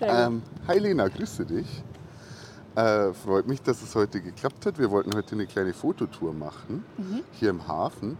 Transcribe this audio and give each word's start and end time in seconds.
Ähm, 0.00 0.42
hi 0.66 0.78
Lena, 0.78 1.08
grüße 1.08 1.44
dich. 1.44 1.66
Äh, 2.76 3.12
freut 3.12 3.48
mich, 3.48 3.60
dass 3.62 3.82
es 3.82 3.94
heute 3.96 4.20
geklappt 4.20 4.66
hat. 4.66 4.78
Wir 4.78 4.90
wollten 4.90 5.14
heute 5.16 5.34
eine 5.34 5.46
kleine 5.46 5.72
Fototour 5.72 6.32
machen, 6.32 6.84
mhm. 6.96 7.24
hier 7.32 7.50
im 7.50 7.66
Hafen. 7.66 8.16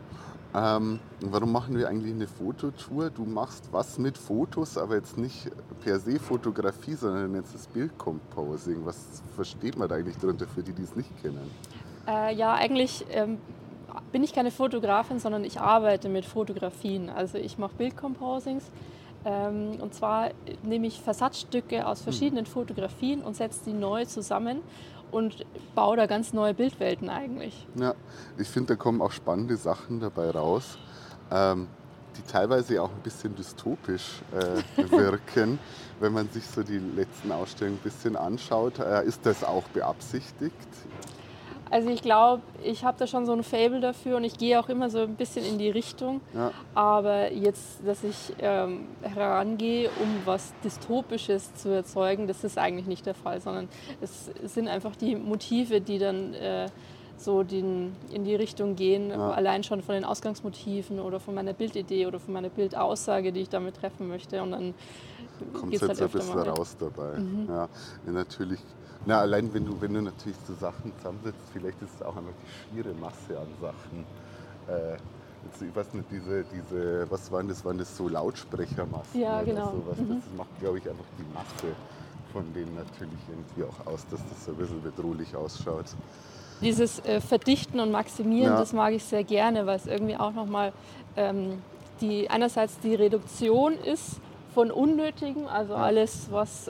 Ähm, 0.55 0.99
warum 1.21 1.53
machen 1.53 1.77
wir 1.77 1.89
eigentlich 1.89 2.13
eine 2.13 2.27
Fototour? 2.27 3.11
Du 3.11 3.25
machst 3.25 3.69
was 3.71 3.99
mit 3.99 4.19
Fotos, 4.19 4.77
aber 4.77 4.97
jetzt 4.97 5.19
nicht 5.19 5.51
per 5.85 6.01
se 6.01 6.19
Fotografie, 6.19 6.95
sondern 6.95 7.35
jetzt 7.35 7.55
das 7.55 7.69
Bildcomposing. 7.69 8.85
Was 8.85 9.23
versteht 9.37 9.77
man 9.77 9.89
da 9.89 9.97
eigentlich 9.97 10.17
darunter 10.17 10.47
für 10.49 10.63
die, 10.63 10.73
die 10.73 10.83
es 10.83 10.97
nicht 10.97 11.11
kennen? 11.23 11.51
Äh, 12.09 12.35
ja, 12.35 12.55
eigentlich 12.55 13.05
ähm, 13.11 13.39
bin 14.11 14.25
ich 14.25 14.33
keine 14.33 14.51
Fotografin, 14.51 15.21
sondern 15.21 15.45
ich 15.45 15.61
arbeite 15.61 16.09
mit 16.09 16.25
Fotografien. 16.25 17.11
Also 17.11 17.39
ich 17.39 17.59
mache 17.59 17.75
Bildcomposings. 17.77 18.65
Ähm, 19.25 19.79
und 19.81 19.95
zwar 19.95 20.31
nehme 20.63 20.87
ich 20.87 21.01
Versatzstücke 21.01 21.87
aus 21.87 22.03
verschiedenen 22.03 22.45
mhm. 22.45 22.49
Fotografien 22.49 23.23
und 23.23 23.37
setze 23.37 23.61
die 23.67 23.73
neu 23.73 24.05
zusammen 24.05 24.61
und 25.11 25.45
baue 25.75 25.97
da 25.97 26.07
ganz 26.07 26.33
neue 26.33 26.55
Bildwelten 26.55 27.09
eigentlich. 27.09 27.67
Ja, 27.75 27.95
ich 28.37 28.49
finde, 28.49 28.75
da 28.75 28.77
kommen 28.77 29.01
auch 29.01 29.13
spannende 29.13 29.57
Sachen 29.57 30.01
dabei 30.01 30.31
raus, 30.31 30.79
ähm, 31.31 31.67
die 32.17 32.23
teilweise 32.23 32.83
auch 32.83 32.91
ein 32.91 33.03
bisschen 33.03 33.35
dystopisch 33.35 34.21
äh, 34.33 34.91
wirken. 34.91 35.59
Wenn 36.01 36.13
man 36.13 36.29
sich 36.29 36.45
so 36.45 36.63
die 36.63 36.79
letzten 36.79 37.33
Ausstellungen 37.33 37.79
ein 37.79 37.83
bisschen 37.83 38.17
anschaut, 38.17 38.79
äh, 38.79 39.05
ist 39.05 39.25
das 39.25 39.45
auch 39.45 39.65
beabsichtigt? 39.69 40.69
Also 41.71 41.89
ich 41.89 42.03
glaube, 42.03 42.43
ich 42.63 42.85
habe 42.85 42.99
da 42.99 43.07
schon 43.07 43.27
so 43.27 43.33
ein 43.33 43.43
Fable 43.43 43.81
dafür 43.81 44.17
und 44.17 44.25
ich 44.25 44.39
gehe 44.39 44.59
auch 44.59 44.69
immer 44.69 44.91
so 44.91 45.01
ein 45.01 45.15
bisschen 45.17 45.45
in 45.45 45.59
die 45.59 45.71
Richtung. 45.71 46.21
Ja. 46.35 46.53
Aber 46.75 47.33
jetzt, 47.33 47.87
dass 47.87 48.05
ich 48.05 48.35
ähm, 48.41 48.87
herangehe, 49.03 49.91
um 50.03 50.23
was 50.25 50.55
Dystopisches 50.65 51.55
zu 51.55 51.71
erzeugen, 51.71 52.27
das 52.27 52.45
ist 52.45 52.59
eigentlich 52.59 52.87
nicht 52.87 53.07
der 53.07 53.15
Fall, 53.15 53.41
sondern 53.41 53.69
es 54.01 54.31
sind 54.45 54.69
einfach 54.69 54.97
die 54.97 55.17
Motive, 55.17 55.81
die 55.81 55.99
dann 55.99 56.35
äh, 56.35 56.67
so 57.17 57.43
den, 57.43 57.97
in 58.13 58.25
die 58.25 58.35
Richtung 58.35 58.77
gehen, 58.77 59.11
ja. 59.11 59.31
allein 59.31 59.65
schon 59.65 59.83
von 59.83 59.95
den 59.95 60.05
Ausgangsmotiven 60.05 61.01
oder 61.01 61.21
von 61.21 61.35
meiner 61.35 61.53
Bildidee 61.53 62.07
oder 62.07 62.21
von 62.21 62.33
meiner 62.33 62.49
Bildaussage, 62.49 63.33
die 63.33 63.41
ich 63.41 63.49
damit 63.49 63.77
treffen 63.77 64.09
möchte. 64.09 64.43
Und 64.43 64.53
dann 64.53 64.75
kommt 65.53 65.73
jetzt 65.73 65.83
halt 65.83 66.01
ein 66.01 66.09
bisschen 66.09 66.35
mal. 66.35 66.49
raus 66.49 66.77
dabei. 66.79 67.19
Mhm. 67.19 67.47
Ja, 67.49 67.69
natürlich 68.07 68.61
na, 69.09 69.21
allein 69.21 69.53
wenn 69.55 69.65
du, 69.65 69.81
wenn 69.81 69.95
du 69.95 70.03
natürlich 70.03 70.37
so 70.47 70.53
Sachen 70.55 70.93
zusammensetzt, 70.99 71.41
vielleicht 71.51 71.81
ist 71.81 71.95
es 71.95 72.03
auch 72.03 72.15
einfach 72.15 72.35
die 72.43 72.77
schiere 72.77 72.93
Masse 73.01 73.39
an 73.41 73.49
Sachen. 73.59 74.05
Äh, 74.69 74.99
jetzt, 75.47 75.63
ich 75.63 75.75
weiß 75.75 75.95
nicht, 75.95 76.11
diese, 76.11 76.45
diese, 76.45 77.11
was 77.11 77.33
waren 77.33 77.49
das, 77.49 77.65
waren 77.65 77.79
das 77.79 77.97
so 77.97 78.07
Lautsprechermassen 78.07 79.19
ja, 79.19 79.41
genau. 79.43 79.73
sowas. 79.73 79.97
Mhm. 79.97 80.21
Das 80.21 80.37
macht, 80.37 80.61
glaube 80.61 80.77
ich, 80.77 80.89
einfach 80.89 81.07
die 81.19 81.25
Masse 81.33 81.75
von 82.35 82.53
denen 82.53 82.75
natürlich 82.75 83.19
irgendwie 83.31 83.65
auch 83.65 83.87
aus, 83.91 84.05
dass 84.11 84.21
das 84.29 84.45
so 84.45 84.51
ein 84.51 84.59
bisschen 84.59 84.83
bedrohlich 84.83 85.35
ausschaut. 85.35 85.87
Dieses 86.61 87.03
äh, 87.07 87.23
Verdichten 87.23 87.81
und 87.81 87.91
Maximieren, 87.91 88.53
ja. 88.53 88.59
das 88.59 88.75
mag 88.75 88.93
ich 88.93 89.05
sehr 89.05 89.25
gerne, 89.25 89.65
weil 89.65 89.77
es 89.77 89.87
irgendwie 89.87 90.17
auch 90.17 90.35
nochmal 90.35 90.75
ähm, 91.17 91.63
die, 92.03 92.29
einerseits 92.29 92.79
die 92.81 92.95
Reduktion 92.95 93.73
ist 93.73 94.21
von 94.59 94.73
Unnötigen, 94.73 95.47
also 95.47 95.77
alles, 95.77 96.27
was 96.33 96.69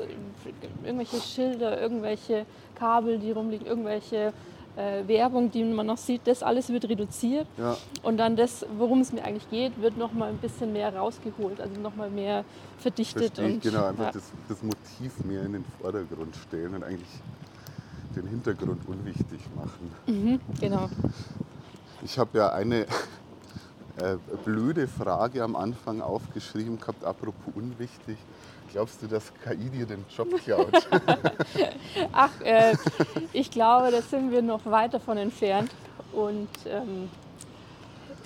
irgendwelche 0.84 1.22
Schilder, 1.22 1.81
irgendwelche 1.81 2.44
Kabel, 2.75 3.19
die 3.19 3.31
rumliegen, 3.31 3.67
irgendwelche 3.67 4.34
äh, 4.77 5.08
Werbung, 5.08 5.50
die 5.50 5.64
man 5.64 5.86
noch 5.86 5.97
sieht, 5.97 6.20
das 6.27 6.42
alles 6.42 6.69
wird 6.69 6.86
reduziert. 6.86 7.47
Ja. 7.56 7.78
Und 8.03 8.19
dann 8.19 8.36
das, 8.36 8.66
worum 8.77 9.00
es 9.00 9.11
mir 9.11 9.25
eigentlich 9.25 9.48
geht, 9.48 9.81
wird 9.81 9.97
noch 9.97 10.12
mal 10.12 10.28
ein 10.28 10.36
bisschen 10.36 10.70
mehr 10.75 10.94
rausgeholt, 10.94 11.62
also 11.62 11.81
noch 11.81 11.97
mal 11.97 12.11
mehr 12.11 12.44
verdichtet. 12.77 13.36
Verstehe 13.36 13.55
und, 13.55 13.62
genau, 13.62 13.86
einfach 13.86 14.05
ja. 14.05 14.12
das, 14.12 14.33
das 14.50 14.62
Motiv 14.62 15.25
mehr 15.25 15.44
in 15.44 15.55
den 15.55 15.64
Vordergrund 15.81 16.36
stellen 16.36 16.75
und 16.75 16.84
eigentlich 16.84 17.09
den 18.14 18.27
Hintergrund 18.27 18.86
unwichtig 18.86 19.41
machen. 19.56 19.94
Mhm, 20.06 20.41
genau. 20.61 20.91
Ich 22.03 22.19
habe 22.19 22.36
ja 22.36 22.53
eine, 22.53 22.84
äh, 24.00 24.16
blöde 24.44 24.86
Frage 24.86 25.42
am 25.42 25.56
Anfang 25.56 26.00
aufgeschrieben 26.00 26.78
gehabt, 26.78 27.04
apropos 27.04 27.54
unwichtig. 27.54 28.16
Glaubst 28.72 29.03
du, 29.03 29.06
dass 29.06 29.32
KI 29.42 29.70
dir 29.70 29.86
den 29.86 30.04
Job 30.14 30.28
klaut? 30.44 30.72
Ach, 32.12 32.41
äh, 32.42 32.75
ich 33.32 33.50
glaube, 33.50 33.91
da 33.91 34.03
sind 34.03 34.31
wir 34.31 34.42
noch 34.42 34.64
weit 34.66 34.92
davon 34.94 35.16
entfernt. 35.16 35.70
Und 36.12 36.48
ähm, 36.66 37.09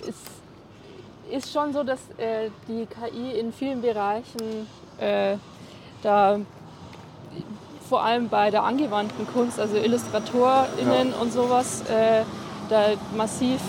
es 0.07 0.15
ist 1.31 1.51
schon 1.51 1.73
so, 1.73 1.83
dass 1.83 1.99
äh, 2.17 2.49
die 2.67 2.85
KI 2.85 3.39
in 3.39 3.53
vielen 3.53 3.81
Bereichen 3.81 4.67
äh, 4.99 5.37
da 6.01 6.39
vor 7.87 8.03
allem 8.03 8.27
bei 8.29 8.51
der 8.51 8.63
angewandten 8.63 9.25
Kunst, 9.27 9.59
also 9.59 9.77
IllustratorInnen 9.77 11.11
ja. 11.11 11.17
und 11.19 11.31
sowas, 11.31 11.83
äh, 11.89 12.23
da 12.69 12.93
massiv 13.15 13.59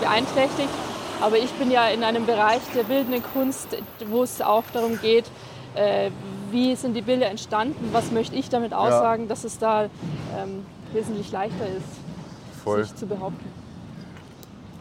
beeinträchtigt. 0.00 0.68
Aber 1.20 1.36
ich 1.36 1.50
bin 1.52 1.70
ja 1.70 1.88
in 1.88 2.04
einem 2.04 2.26
Bereich 2.26 2.60
der 2.74 2.84
bildenden 2.84 3.22
Kunst, 3.22 3.76
wo 4.06 4.22
es 4.22 4.40
auch 4.40 4.64
darum 4.72 5.00
geht, 5.00 5.24
äh, 5.74 6.10
wie 6.50 6.76
sind 6.76 6.94
die 6.94 7.02
Bilder 7.02 7.28
entstanden, 7.28 7.90
was 7.92 8.10
möchte 8.12 8.36
ich 8.36 8.48
damit 8.48 8.72
aussagen, 8.72 9.24
ja. 9.24 9.28
dass 9.28 9.44
es 9.44 9.58
da 9.58 9.84
ähm, 10.36 10.64
wesentlich 10.92 11.32
leichter 11.32 11.66
ist, 11.66 12.62
Voll. 12.62 12.84
sich 12.84 12.94
zu 12.94 13.06
behaupten. 13.06 13.44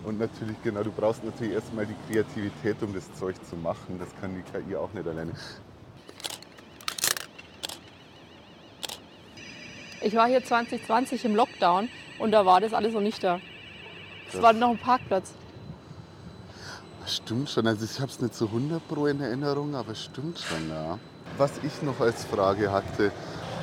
Und 0.03 0.19
natürlich, 0.19 0.55
genau, 0.63 0.83
du 0.83 0.91
brauchst 0.91 1.23
natürlich 1.25 1.53
erstmal 1.53 1.85
die 1.85 1.95
Kreativität, 2.09 2.77
um 2.81 2.93
das 2.93 3.11
Zeug 3.15 3.35
zu 3.49 3.55
machen. 3.57 3.99
Das 3.99 4.09
kann 4.21 4.33
die 4.35 4.43
KI 4.43 4.75
auch 4.75 4.93
nicht 4.93 5.07
alleine. 5.07 5.33
Ich 10.01 10.15
war 10.15 10.27
hier 10.27 10.43
2020 10.43 11.25
im 11.25 11.35
Lockdown 11.35 11.89
und 12.19 12.31
da 12.31 12.45
war 12.45 12.61
das 12.61 12.73
alles 12.73 12.93
noch 12.93 13.01
nicht 13.01 13.23
da. 13.23 13.41
Es 14.31 14.41
war 14.41 14.53
noch 14.53 14.69
ein 14.69 14.77
Parkplatz. 14.77 15.33
Stimmt 17.07 17.49
schon. 17.49 17.65
Also 17.67 17.85
ich 17.85 17.99
habe 18.01 18.11
es 18.11 18.19
nicht 18.19 18.35
so 18.35 18.47
100 18.47 18.85
Pro 18.85 19.05
in 19.05 19.21
Erinnerung, 19.21 19.75
aber 19.75 19.95
stimmt 19.95 20.39
schon, 20.39 20.69
ja. 20.69 20.99
Was 21.37 21.51
ich 21.63 21.81
noch 21.81 21.99
als 22.01 22.25
Frage 22.25 22.69
hatte, 22.69 23.11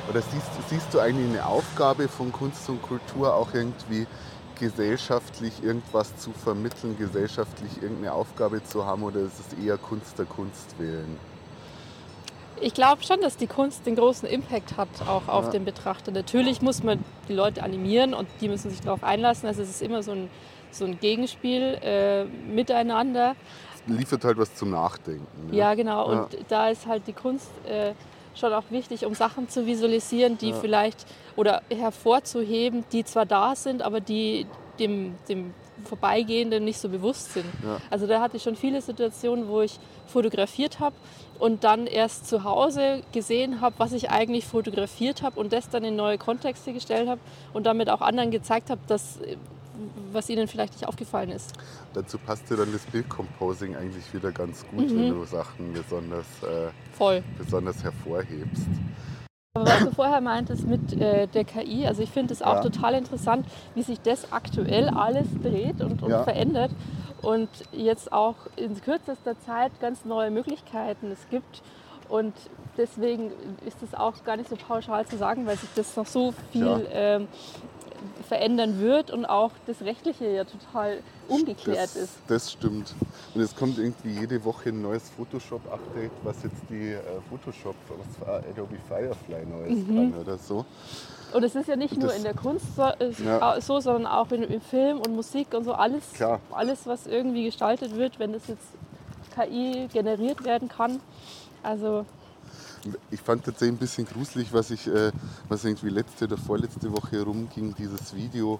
oder 0.09 0.21
siehst, 0.21 0.69
siehst 0.69 0.91
du 0.91 0.99
eigentlich 0.99 1.29
eine 1.29 1.45
Aufgabe 1.45 2.07
von 2.07 2.31
Kunst 2.31 2.67
und 2.69 2.81
Kultur 2.81 3.35
auch 3.35 3.53
irgendwie 3.53 4.07
gesellschaftlich 4.59 5.63
irgendwas 5.63 6.15
zu 6.17 6.31
vermitteln, 6.31 6.97
gesellschaftlich 6.97 7.81
irgendeine 7.81 8.13
Aufgabe 8.13 8.63
zu 8.63 8.85
haben 8.85 9.03
oder 9.03 9.19
ist 9.21 9.39
es 9.39 9.63
eher 9.63 9.77
Kunst 9.77 10.17
der 10.17 10.25
Kunst 10.25 10.79
wählen? 10.79 11.19
Ich 12.61 12.73
glaube 12.73 13.03
schon, 13.03 13.21
dass 13.21 13.37
die 13.37 13.47
Kunst 13.47 13.85
den 13.85 13.95
großen 13.95 14.27
Impact 14.27 14.77
hat 14.77 14.87
auch 15.07 15.27
auf 15.27 15.45
ja. 15.45 15.51
den 15.51 15.65
Betrachter. 15.65 16.11
Natürlich 16.11 16.61
muss 16.61 16.83
man 16.83 17.03
die 17.27 17.33
Leute 17.33 17.63
animieren 17.63 18.13
und 18.13 18.27
die 18.41 18.47
müssen 18.47 18.69
sich 18.69 18.81
darauf 18.81 19.03
einlassen. 19.03 19.47
Also 19.47 19.61
es 19.61 19.69
ist 19.69 19.81
immer 19.81 20.03
so 20.03 20.11
ein 20.11 20.29
so 20.75 20.85
ein 20.85 20.99
Gegenspiel 20.99 21.77
äh, 21.81 22.25
miteinander. 22.25 23.35
Es 23.87 23.97
liefert 23.97 24.23
halt 24.23 24.37
was 24.37 24.53
zum 24.55 24.71
Nachdenken. 24.71 25.47
Ne? 25.47 25.57
Ja, 25.57 25.73
genau. 25.73 26.11
Ja. 26.11 26.21
Und 26.21 26.37
da 26.49 26.69
ist 26.69 26.85
halt 26.85 27.07
die 27.07 27.13
Kunst 27.13 27.49
äh, 27.67 27.93
schon 28.35 28.53
auch 28.53 28.63
wichtig, 28.69 29.05
um 29.05 29.13
Sachen 29.13 29.49
zu 29.49 29.65
visualisieren, 29.65 30.37
die 30.37 30.49
ja. 30.49 30.55
vielleicht 30.55 31.05
oder 31.35 31.61
hervorzuheben, 31.69 32.83
die 32.91 33.03
zwar 33.05 33.25
da 33.25 33.55
sind, 33.55 33.81
aber 33.81 34.01
die 34.01 34.45
dem, 34.79 35.15
dem 35.29 35.53
Vorbeigehenden 35.85 36.63
nicht 36.63 36.79
so 36.79 36.89
bewusst 36.89 37.33
sind. 37.33 37.45
Ja. 37.63 37.77
Also 37.89 38.07
da 38.07 38.21
hatte 38.21 38.37
ich 38.37 38.43
schon 38.43 38.55
viele 38.55 38.81
Situationen, 38.81 39.47
wo 39.47 39.61
ich 39.61 39.79
fotografiert 40.07 40.79
habe 40.79 40.95
und 41.39 41.63
dann 41.63 41.87
erst 41.87 42.27
zu 42.27 42.43
Hause 42.43 43.03
gesehen 43.11 43.61
habe, 43.61 43.75
was 43.77 43.93
ich 43.93 44.09
eigentlich 44.09 44.45
fotografiert 44.45 45.21
habe 45.21 45.39
und 45.39 45.53
das 45.53 45.69
dann 45.69 45.83
in 45.83 45.95
neue 45.95 46.17
Kontexte 46.17 46.73
gestellt 46.73 47.07
habe 47.07 47.21
und 47.53 47.65
damit 47.65 47.89
auch 47.89 48.01
anderen 48.01 48.31
gezeigt 48.31 48.69
habe, 48.69 48.81
dass 48.87 49.19
was 50.11 50.29
Ihnen 50.29 50.47
vielleicht 50.47 50.73
nicht 50.73 50.87
aufgefallen 50.87 51.29
ist. 51.29 51.53
Dazu 51.93 52.17
passt 52.17 52.49
ja 52.49 52.55
dann 52.55 52.71
das 52.71 52.85
Bildcomposing 52.85 53.75
eigentlich 53.75 54.13
wieder 54.13 54.31
ganz 54.31 54.65
gut, 54.67 54.89
mhm. 54.89 54.97
wenn 54.97 55.09
du 55.09 55.25
Sachen 55.25 55.73
besonders, 55.73 56.25
äh, 56.43 57.21
besonders 57.37 57.83
hervorhebst. 57.83 58.67
Aber 59.55 59.67
was 59.67 59.85
du 59.85 59.91
vorher 59.91 60.19
meintest 60.19 60.67
mit 60.67 60.99
äh, 60.99 61.27
der 61.27 61.45
KI, 61.45 61.87
also 61.87 62.03
ich 62.03 62.09
finde 62.09 62.33
es 62.33 62.41
auch 62.41 62.55
ja. 62.55 62.61
total 62.61 62.93
interessant, 62.93 63.45
wie 63.73 63.83
sich 63.83 64.01
das 64.01 64.33
aktuell 64.33 64.89
alles 64.89 65.27
dreht 65.41 65.79
und, 65.79 66.03
und 66.03 66.11
ja. 66.11 66.23
verändert 66.23 66.71
und 67.21 67.47
jetzt 67.71 68.11
auch 68.11 68.35
in 68.57 68.79
kürzester 68.81 69.39
Zeit 69.39 69.71
ganz 69.79 70.03
neue 70.03 70.29
Möglichkeiten 70.29 71.09
es 71.09 71.29
gibt. 71.29 71.61
Und 72.09 72.33
deswegen 72.77 73.31
ist 73.65 73.81
es 73.81 73.95
auch 73.95 74.25
gar 74.25 74.35
nicht 74.35 74.49
so 74.49 74.57
pauschal 74.57 75.05
zu 75.05 75.17
sagen, 75.17 75.45
weil 75.45 75.55
sich 75.55 75.69
das 75.73 75.95
noch 75.95 76.05
so 76.05 76.33
viel 76.51 76.65
ja. 76.65 76.79
ähm, 76.91 77.27
verändern 78.27 78.79
wird 78.79 79.11
und 79.11 79.25
auch 79.25 79.51
das 79.67 79.81
Rechtliche 79.81 80.25
ja 80.27 80.43
total 80.43 80.99
ungeklärt 81.27 81.77
das, 81.77 81.95
ist. 81.95 82.13
Das 82.27 82.51
stimmt. 82.51 82.93
Und 83.33 83.41
es 83.41 83.55
kommt 83.55 83.77
irgendwie 83.77 84.19
jede 84.19 84.43
Woche 84.43 84.69
ein 84.69 84.81
neues 84.81 85.09
Photoshop-Update, 85.09 86.11
was 86.23 86.43
jetzt 86.43 86.61
die 86.69 86.91
äh, 86.91 86.99
Photoshop, 87.29 87.75
was 87.89 88.27
war 88.27 88.37
Adobe 88.39 88.77
Firefly 88.87 89.45
Neues 89.45 89.87
mhm. 89.87 89.95
kann 89.95 90.21
oder 90.21 90.37
so. 90.37 90.65
Und 91.33 91.43
es 91.43 91.55
ist 91.55 91.67
ja 91.67 91.75
nicht 91.75 91.97
nur 91.97 92.13
in 92.13 92.23
der 92.23 92.33
Kunst 92.33 92.75
so, 92.75 92.83
äh, 92.83 93.11
ja. 93.23 93.59
so 93.59 93.79
sondern 93.79 94.07
auch 94.07 94.31
in, 94.31 94.43
im 94.43 94.61
Film 94.61 94.99
und 94.99 95.15
Musik 95.15 95.53
und 95.53 95.65
so 95.65 95.73
alles, 95.73 96.13
Klar. 96.13 96.39
alles, 96.51 96.87
was 96.87 97.07
irgendwie 97.07 97.45
gestaltet 97.45 97.95
wird, 97.95 98.19
wenn 98.19 98.33
das 98.33 98.47
jetzt 98.47 98.67
KI 99.35 99.89
generiert 99.91 100.45
werden 100.45 100.69
kann. 100.69 101.01
Also 101.61 102.05
ich 103.11 103.19
fand 103.21 103.43
tatsächlich 103.45 103.75
ein 103.75 103.79
bisschen 103.79 104.05
gruselig, 104.05 104.53
was 104.53 104.71
ich, 104.71 104.87
äh, 104.87 105.11
was 105.49 105.63
irgendwie 105.65 105.89
letzte 105.89 106.25
oder 106.25 106.37
vorletzte 106.37 106.91
Woche 106.91 107.21
rumging, 107.23 107.73
dieses 107.77 108.15
Video 108.15 108.59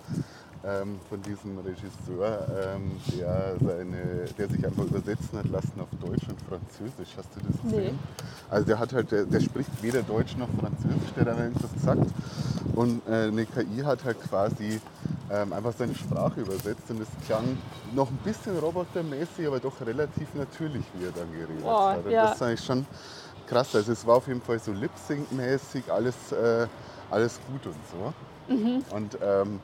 ähm, 0.65 0.99
von 1.09 1.21
diesem 1.21 1.59
Regisseur, 1.59 2.47
ähm, 2.49 2.91
der, 3.15 3.55
seine, 3.59 4.25
der 4.37 4.49
sich 4.49 4.65
einfach 4.65 4.83
übersetzen 4.83 5.37
hat 5.37 5.49
lassen 5.49 5.79
auf 5.79 5.89
Deutsch 6.01 6.27
und 6.27 6.41
Französisch. 6.41 7.15
Hast 7.17 7.29
du 7.35 7.39
das 7.47 7.61
gesehen? 7.61 7.93
Nee. 7.93 7.93
Also 8.49 8.65
der 8.65 8.79
hat 8.79 8.93
halt, 8.93 9.11
der, 9.11 9.25
der 9.25 9.39
spricht 9.41 9.69
weder 9.83 10.01
Deutsch 10.01 10.35
noch 10.37 10.49
Französisch, 10.59 11.13
der 11.15 11.25
dann 11.25 11.37
irgendwas 11.37 11.71
gesagt. 11.73 12.09
Und 12.73 13.07
äh, 13.07 13.27
eine 13.27 13.45
KI 13.45 13.83
hat 13.83 14.03
halt 14.03 14.19
quasi 14.21 14.81
ähm, 15.31 15.53
einfach 15.53 15.73
seine 15.77 15.93
Sprache 15.95 16.41
übersetzt 16.41 16.89
und 16.89 17.01
es 17.01 17.07
klang 17.25 17.57
noch 17.93 18.09
ein 18.09 18.17
bisschen 18.23 18.57
robotermäßig, 18.57 19.47
aber 19.47 19.59
doch 19.59 19.79
relativ 19.85 20.27
natürlich, 20.33 20.83
wie 20.95 21.05
er 21.05 21.11
dann 21.11 21.31
geredet 21.31 21.63
Oh, 21.63 21.89
hat. 21.89 22.05
Und 22.05 22.11
ja. 22.11 22.23
Das 22.25 22.35
ist 22.35 22.41
eigentlich 22.41 22.65
schon 22.65 22.85
krass. 23.47 23.75
Also 23.75 23.91
es 23.91 24.05
war 24.05 24.15
auf 24.15 24.27
jeden 24.27 24.41
Fall 24.41 24.59
so 24.59 24.71
Lip-Sync-mäßig, 24.71 25.91
alles, 25.91 26.31
äh, 26.31 26.67
alles 27.09 27.39
gut 27.47 27.65
und 27.67 27.75
so. 27.91 28.53
Mhm. 28.53 28.83
Und 28.91 29.17
ähm, 29.21 29.59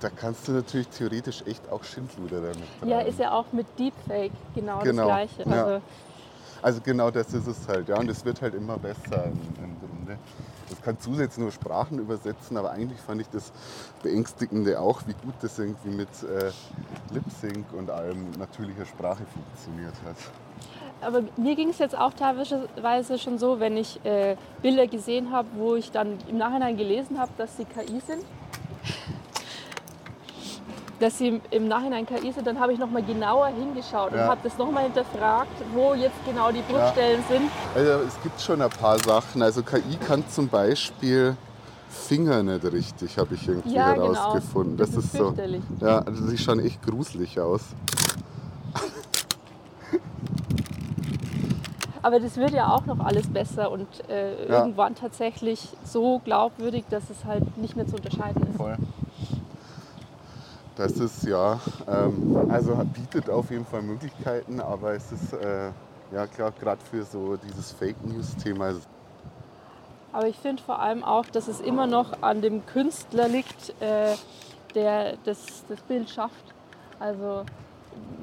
da 0.00 0.10
kannst 0.10 0.46
du 0.48 0.52
natürlich 0.52 0.88
theoretisch 0.88 1.42
echt 1.46 1.68
auch 1.70 1.82
Schindluder 1.82 2.40
damit 2.40 2.58
Ja, 2.84 2.98
treiben. 2.98 3.08
ist 3.10 3.18
ja 3.18 3.32
auch 3.32 3.46
mit 3.52 3.66
Deepfake 3.78 4.32
genau, 4.54 4.80
Genau, 4.82 5.08
das 5.08 5.34
Gleiche. 5.36 5.42
ja. 5.50 5.64
Also, 5.64 5.82
Also 6.62 6.80
genau 6.82 7.10
das 7.10 7.32
ist 7.34 7.46
es 7.46 7.68
halt, 7.68 7.88
ja. 7.88 7.98
Und 7.98 8.08
es 8.10 8.24
wird 8.24 8.42
halt 8.42 8.54
immer 8.54 8.78
besser 8.78 9.26
im, 9.26 9.64
im 9.64 9.78
Grunde. 9.80 10.18
Das 10.68 10.82
kann 10.82 10.98
zusätzlich 11.00 11.38
nur 11.38 11.50
Sprachen 11.52 11.98
übersetzen, 11.98 12.56
aber 12.56 12.72
eigentlich 12.72 13.00
fand 13.00 13.20
ich 13.20 13.28
das 13.30 13.52
Beängstigende 14.02 14.78
auch, 14.80 15.00
wie 15.06 15.14
gut 15.14 15.34
das 15.40 15.58
irgendwie 15.58 15.88
mit 15.90 16.08
äh, 16.24 16.50
Lip 17.12 17.24
Sync 17.40 17.72
und 17.72 17.88
allem 17.90 18.30
natürlicher 18.38 18.84
Sprache 18.84 19.22
funktioniert 19.32 19.94
hat. 20.04 20.16
Aber 21.00 21.22
mir 21.36 21.54
ging 21.56 21.70
es 21.70 21.78
jetzt 21.78 21.96
auch 21.96 22.12
teilweise 22.12 23.18
schon 23.18 23.38
so, 23.38 23.60
wenn 23.60 23.76
ich 23.76 24.04
äh, 24.04 24.36
Bilder 24.62 24.86
gesehen 24.86 25.30
habe, 25.32 25.48
wo 25.56 25.74
ich 25.76 25.90
dann 25.90 26.18
im 26.28 26.38
Nachhinein 26.38 26.76
gelesen 26.76 27.18
habe, 27.18 27.30
dass 27.38 27.56
sie 27.56 27.64
KI 27.64 28.00
sind. 28.06 28.24
Dass 31.00 31.16
sie 31.16 31.40
im 31.52 31.68
Nachhinein 31.68 32.04
KI 32.06 32.32
sind, 32.32 32.44
dann 32.44 32.58
habe 32.58 32.72
ich 32.72 32.78
nochmal 32.80 33.04
genauer 33.04 33.46
hingeschaut 33.48 34.10
und 34.10 34.18
Ja. 34.18 34.26
habe 34.26 34.40
das 34.42 34.58
nochmal 34.58 34.84
hinterfragt, 34.84 35.52
wo 35.72 35.94
jetzt 35.94 36.16
genau 36.26 36.50
die 36.50 36.62
Bruchstellen 36.62 37.22
sind. 37.28 37.48
Also 37.76 38.04
es 38.04 38.20
gibt 38.22 38.40
schon 38.40 38.60
ein 38.60 38.70
paar 38.70 38.98
Sachen. 38.98 39.40
Also 39.42 39.62
KI 39.62 39.96
kann 40.08 40.24
zum 40.28 40.48
Beispiel 40.48 41.36
Finger 41.88 42.42
nicht 42.42 42.64
richtig, 42.64 43.16
habe 43.16 43.34
ich 43.36 43.46
irgendwie 43.46 43.76
Ja, 43.76 43.92
genau. 43.94 44.12
herausgefunden. 44.12 44.76
Das 44.76 44.90
Das, 44.90 45.04
ist 45.04 45.14
ist 45.14 45.18
so. 45.18 45.34
Ja, 45.80 46.00
also 46.00 46.26
die 46.28 46.36
schauen 46.36 46.58
echt 46.58 46.82
gruselig 46.82 47.38
aus. 47.38 47.60
Aber 52.02 52.20
das 52.20 52.36
wird 52.36 52.52
ja 52.52 52.70
auch 52.72 52.84
noch 52.86 53.00
alles 53.00 53.28
besser 53.28 53.70
und 53.70 53.86
äh, 54.08 54.48
Ja. 54.48 54.60
irgendwann 54.60 54.94
tatsächlich 54.94 55.68
so 55.84 56.20
glaubwürdig, 56.20 56.84
dass 56.90 57.10
es 57.10 57.24
halt 57.24 57.56
nicht 57.58 57.76
mehr 57.76 57.86
zu 57.86 57.96
unterscheiden 57.96 58.46
ist. 58.50 58.56
Voll. 58.56 58.76
Das 60.76 60.92
ist 60.92 61.24
ja, 61.24 61.58
ähm, 61.88 62.46
also 62.50 62.76
bietet 62.94 63.28
auf 63.28 63.50
jeden 63.50 63.66
Fall 63.66 63.82
Möglichkeiten, 63.82 64.60
aber 64.60 64.92
es 64.92 65.10
ist 65.10 65.32
äh, 65.32 65.70
ja 66.12 66.26
klar, 66.28 66.52
gerade 66.52 66.80
für 66.88 67.02
so 67.02 67.36
dieses 67.36 67.72
Fake 67.72 67.96
News-Thema. 68.06 68.74
Aber 70.12 70.28
ich 70.28 70.36
finde 70.36 70.62
vor 70.62 70.80
allem 70.80 71.02
auch, 71.02 71.26
dass 71.26 71.48
es 71.48 71.60
immer 71.60 71.86
noch 71.88 72.22
an 72.22 72.42
dem 72.42 72.64
Künstler 72.64 73.26
liegt, 73.28 73.74
äh, 73.80 74.14
der 74.74 75.16
das, 75.24 75.64
das 75.68 75.80
Bild 75.82 76.08
schafft. 76.08 76.54
Also 77.00 77.44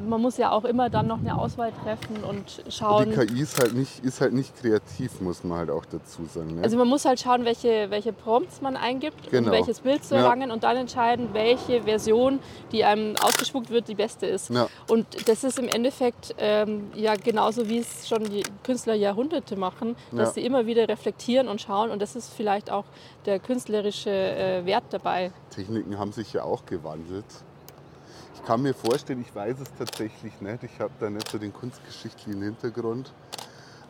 man 0.07 0.21
muss 0.21 0.37
ja 0.37 0.51
auch 0.51 0.65
immer 0.65 0.89
dann 0.89 1.07
noch 1.07 1.19
eine 1.19 1.35
Auswahl 1.37 1.71
treffen 1.83 2.23
und 2.23 2.63
schauen. 2.69 3.09
Die 3.09 3.15
KI 3.15 3.41
ist 3.41 3.59
halt, 3.59 3.73
nicht, 3.73 4.03
ist 4.05 4.21
halt 4.21 4.33
nicht 4.33 4.55
kreativ, 4.55 5.19
muss 5.21 5.43
man 5.43 5.57
halt 5.57 5.69
auch 5.71 5.85
dazu 5.85 6.25
sagen. 6.25 6.55
Ne? 6.55 6.61
Also 6.63 6.77
man 6.77 6.87
muss 6.87 7.05
halt 7.05 7.19
schauen, 7.19 7.43
welche, 7.45 7.89
welche 7.89 8.13
Prompts 8.13 8.61
man 8.61 8.75
eingibt, 8.77 9.31
Genau. 9.31 9.47
um 9.47 9.53
welches 9.53 9.79
Bild 9.79 10.03
zu 10.03 10.13
Ja. 10.13 10.21
erlangen 10.21 10.51
und 10.51 10.63
dann 10.63 10.77
entscheiden, 10.77 11.29
welche 11.33 11.83
Version, 11.83 12.39
die 12.71 12.83
einem 12.83 13.15
ausgespuckt 13.21 13.69
wird, 13.71 13.87
die 13.87 13.95
beste 13.95 14.27
ist. 14.27 14.49
Ja. 14.51 14.67
Und 14.89 15.27
das 15.27 15.43
ist 15.43 15.57
im 15.57 15.67
Endeffekt 15.69 16.35
ähm, 16.37 16.91
ja 16.93 17.15
genauso, 17.15 17.67
wie 17.67 17.79
es 17.79 18.07
schon 18.07 18.23
die 18.25 18.43
Künstler 18.63 18.93
Jahrhunderte 18.93 19.55
machen, 19.55 19.95
dass 20.11 20.29
Ja. 20.29 20.33
sie 20.35 20.45
immer 20.45 20.67
wieder 20.67 20.87
reflektieren 20.87 21.47
und 21.47 21.61
schauen 21.61 21.89
und 21.89 21.99
das 22.01 22.15
ist 22.15 22.31
vielleicht 22.33 22.69
auch 22.69 22.85
der 23.25 23.39
künstlerische 23.39 24.11
äh, 24.11 24.65
Wert 24.65 24.83
dabei. 24.91 25.31
Techniken 25.49 25.97
haben 25.97 26.11
sich 26.11 26.31
ja 26.33 26.43
auch 26.43 26.65
gewandelt. 26.67 27.25
Ich 28.45 28.47
kann 28.47 28.61
mir 28.61 28.75
vorstellen, 28.75 29.25
ich 29.27 29.33
weiß 29.35 29.55
es 29.59 29.73
tatsächlich 29.75 30.39
nicht, 30.39 30.61
ich 30.61 30.79
habe 30.79 30.91
da 30.99 31.09
nicht 31.09 31.27
so 31.31 31.39
den 31.39 31.51
kunstgeschichtlichen 31.51 32.43
Hintergrund, 32.43 33.11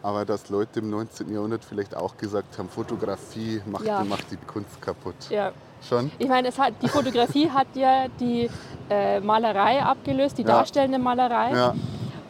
aber 0.01 0.23
dass 0.23 0.47
Leute 0.47 0.79
im 0.79 0.89
19. 0.91 1.29
Jahrhundert 1.33 1.65
vielleicht 1.65 1.93
auch 1.93 2.15
gesagt 2.15 2.57
haben, 2.57 2.69
Fotografie 2.69 3.61
macht, 3.65 3.83
Ja. 3.83 4.01
die, 4.01 4.07
macht 4.07 4.31
die 4.31 4.37
Kunst 4.37 4.81
kaputt. 4.81 5.15
Ja. 5.29 5.51
Schon? 5.89 6.09
Ich 6.19 6.29
meine, 6.29 6.47
es 6.47 6.57
hat, 6.57 6.71
die 6.81 6.87
Fotografie 6.87 7.49
hat 7.53 7.67
ja 7.73 8.05
die 8.17 8.49
äh, 8.89 9.19
Malerei 9.19 9.83
abgelöst, 9.83 10.37
die 10.37 10.43
Ja. 10.43 10.47
darstellende 10.47 10.99
Malerei. 10.99 11.51
Ja, 11.53 11.75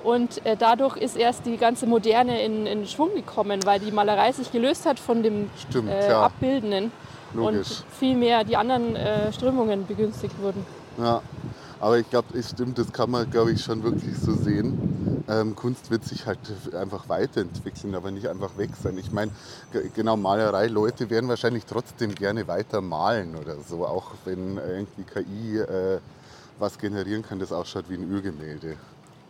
Und 0.03 0.43
äh, 0.47 0.57
dadurch 0.57 0.97
ist 0.97 1.15
erst 1.17 1.45
die 1.45 1.57
ganze 1.57 1.85
Moderne 1.85 2.41
in, 2.41 2.65
in 2.65 2.87
Schwung 2.87 3.13
gekommen, 3.13 3.59
weil 3.65 3.79
die 3.79 3.91
Malerei 3.91 4.31
sich 4.31 4.51
gelöst 4.51 4.87
hat 4.87 4.99
von 4.99 5.21
dem 5.21 5.51
Stimmt, 5.69 5.89
äh. 5.91 6.09
Abbildenden 6.11 6.91
logisch. 7.35 7.81
und 7.81 7.85
vielmehr 7.99 8.43
die 8.43 8.57
anderen 8.57 8.95
äh, 8.95 9.31
Strömungen 9.31 9.85
begünstigt 9.85 10.41
wurden. 10.41 10.65
Ja. 10.97 11.21
Aber 11.79 11.97
ich 11.99 12.09
glaube, 12.09 12.37
es 12.37 12.49
stimmt, 12.51 12.77
das 12.77 12.91
kann 12.91 13.11
man, 13.11 13.29
glaube 13.29 13.51
ich, 13.51 13.61
schon 13.61 13.83
wirklich 13.83 14.17
so 14.17 14.33
sehen. 14.33 15.23
Ähm, 15.27 15.55
Kunst 15.55 15.89
wird 15.91 16.05
sich 16.05 16.25
halt 16.25 16.39
einfach 16.73 17.09
weiterentwickeln, 17.09 17.95
aber 17.95 18.11
nicht 18.11 18.27
einfach 18.27 18.57
weg 18.57 18.69
sein. 18.81 18.97
Ich 18.97 19.11
meine, 19.11 19.31
ge- 19.71 19.89
genau, 19.93 20.15
Malerei, 20.17 20.67
Leute 20.67 21.09
werden 21.09 21.27
wahrscheinlich 21.29 21.65
trotzdem 21.65 22.13
gerne 22.15 22.47
weiter 22.47 22.79
malen 22.81 23.35
oder 23.35 23.55
so, 23.67 23.85
auch 23.85 24.11
wenn 24.25 24.57
irgendwie 24.57 25.03
KI 25.03 25.57
äh, 25.59 25.99
was 26.59 26.77
generieren 26.77 27.23
kann, 27.23 27.39
das 27.39 27.51
ausschaut 27.51 27.85
wie 27.89 27.95
ein 27.95 28.09
Ölgemälde. 28.09 28.77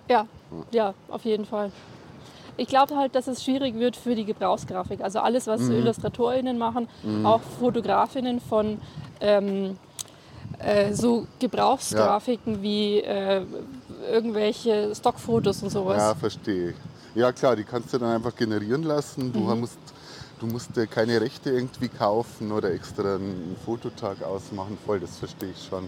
Ja, 0.09 0.27
ja, 0.71 0.93
auf 1.09 1.25
jeden 1.25 1.45
Fall. 1.45 1.71
Ich 2.57 2.67
glaube 2.67 2.95
halt, 2.95 3.15
dass 3.15 3.27
es 3.27 3.43
schwierig 3.43 3.75
wird 3.75 3.95
für 3.97 4.15
die 4.15 4.23
Gebrauchsgrafik. 4.25 5.01
Also 5.01 5.19
alles, 5.19 5.47
was 5.47 5.69
IllustratorInnen 5.69 6.57
machen, 6.57 6.87
auch 7.23 7.41
FotografInnen 7.41 8.39
von 8.39 8.79
ähm, 9.19 9.77
äh, 10.59 10.93
so 10.93 11.27
Gebrauchsgrafiken 11.39 12.61
wie 12.61 12.99
äh, 12.99 13.41
irgendwelche 14.11 14.93
Stockfotos 14.95 15.63
und 15.63 15.69
sowas. 15.69 15.97
Ja, 15.97 16.15
verstehe 16.15 16.69
ich. 16.69 16.75
Ja 17.15 17.31
klar, 17.31 17.55
die 17.55 17.63
kannst 17.63 17.93
du 17.93 17.97
dann 17.97 18.09
einfach 18.15 18.35
generieren 18.35 18.83
lassen. 18.83 19.31
Du, 19.31 19.39
musst, 19.39 19.79
du 20.39 20.47
musst 20.47 20.75
dir 20.75 20.85
keine 20.85 21.21
Rechte 21.21 21.49
irgendwie 21.49 21.87
kaufen 21.87 22.51
oder 22.51 22.71
extra 22.71 23.15
einen 23.15 23.55
Fototag 23.63 24.21
ausmachen. 24.21 24.77
Voll, 24.85 24.99
das 24.99 25.17
verstehe 25.17 25.51
ich 25.51 25.67
schon. 25.67 25.87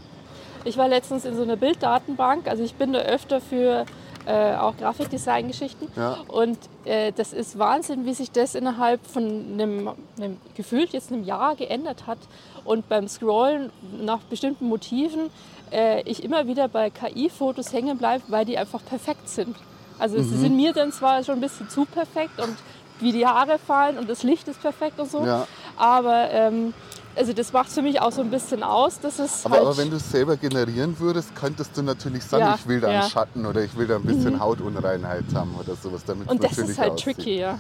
Ich 0.64 0.78
war 0.78 0.88
letztens 0.88 1.26
in 1.26 1.36
so 1.36 1.44
einer 1.44 1.56
Bilddatenbank, 1.56 2.48
also 2.48 2.64
ich 2.64 2.76
bin 2.76 2.94
da 2.94 3.00
öfter 3.00 3.40
für 3.40 3.86
äh, 4.28 4.56
auch 4.58 4.76
Grafikdesign-Geschichten. 4.78 5.88
Ja. 5.96 6.18
Und 6.28 6.58
äh, 6.86 7.12
das 7.14 7.34
ist 7.34 7.58
Wahnsinn, 7.58 8.06
wie 8.06 8.14
sich 8.14 8.32
das 8.32 8.56
innerhalb 8.56 9.06
von 9.06 9.24
einem, 9.54 9.90
einem 10.18 10.38
gefühlt 10.56 10.92
jetzt 10.92 11.12
einem 11.12 11.24
Jahr 11.24 11.56
geändert 11.56 12.06
hat. 12.08 12.18
Und 12.66 12.90
beim 12.90 13.08
Scrollen 13.08 13.72
nach 14.02 14.20
bestimmten 14.30 14.68
Motiven 14.68 15.30
äh, 15.72 16.02
ich 16.02 16.24
immer 16.24 16.48
wieder 16.48 16.68
bei 16.68 16.90
KI-Fotos 16.90 17.72
hängen 17.74 17.98
bleibe, 17.98 18.24
weil 18.28 18.46
die 18.46 18.58
einfach 18.58 18.84
perfekt 18.84 19.30
sind. 19.30 19.56
Also 20.00 20.18
Mhm. 20.18 20.24
sie 20.24 20.38
sind 20.38 20.56
mir 20.56 20.74
dann 20.74 20.92
zwar 20.92 21.24
schon 21.24 21.36
ein 21.36 21.42
bisschen 21.42 21.70
zu 21.70 21.86
perfekt 21.86 22.40
und 22.42 22.56
wie 23.00 23.12
die 23.12 23.26
Haare 23.26 23.60
fallen 23.60 23.98
und 23.98 24.10
das 24.10 24.24
Licht 24.24 24.48
ist 24.48 24.62
perfekt 24.62 25.00
und 25.00 25.10
so. 25.10 25.26
Ja. 25.26 25.48
Aber 25.78 26.30
ähm, 26.32 26.74
also 27.18 27.34
das 27.34 27.52
macht 27.52 27.70
für 27.70 27.82
mich 27.82 28.00
auch 28.02 28.12
so 28.12 28.22
ein 28.22 28.30
bisschen 28.30 28.64
aus, 28.64 29.00
dass 29.00 29.20
es 29.20 29.46
Aber, 29.46 29.56
halt 29.56 29.66
aber 29.66 29.78
wenn 29.78 29.90
du 29.90 29.98
es 29.98 30.12
selber 30.12 30.38
generieren 30.38 30.98
würdest, 31.00 31.36
könntest 31.36 31.76
du 31.78 31.82
natürlich 31.82 32.24
sagen, 32.24 32.46
Ja, 32.46 32.56
ich 32.56 32.68
will 32.68 32.80
da 32.80 32.88
einen 32.88 33.00
ja. 33.00 33.06
Mhm. 33.06 33.10
Schatten 33.10 33.46
oder 33.46 33.62
ich 33.64 33.76
will 33.78 33.88
da 33.88 33.96
ein 33.96 34.04
bisschen 34.04 34.40
Hautunreinheit 34.40 35.26
haben 35.34 35.56
oder 35.60 35.76
sowas. 35.76 36.04
Damit 36.06 36.30
und 36.30 36.44
das 36.44 36.58
ist 36.58 36.78
halt 36.78 36.92
aussieht. 36.94 37.16
tricky, 37.18 37.40
ja. 37.40 37.60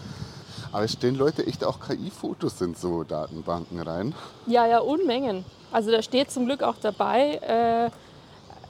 Aber 0.72 0.84
es 0.84 0.92
stellen 0.94 1.16
Leute 1.16 1.46
echt 1.48 1.64
auch 1.64 1.80
KI-Fotos 1.80 2.62
in 2.62 2.76
so 2.76 3.04
Datenbanken 3.04 3.80
rein. 3.82 4.14
Ja, 4.48 4.66
ja, 4.68 4.80
Unmengen. 4.80 5.46
Also 5.72 5.92
da 5.92 6.02
steht 6.02 6.32
zum 6.32 6.46
Glück 6.46 6.62
auch 6.64 6.76
dabei, 6.82 7.92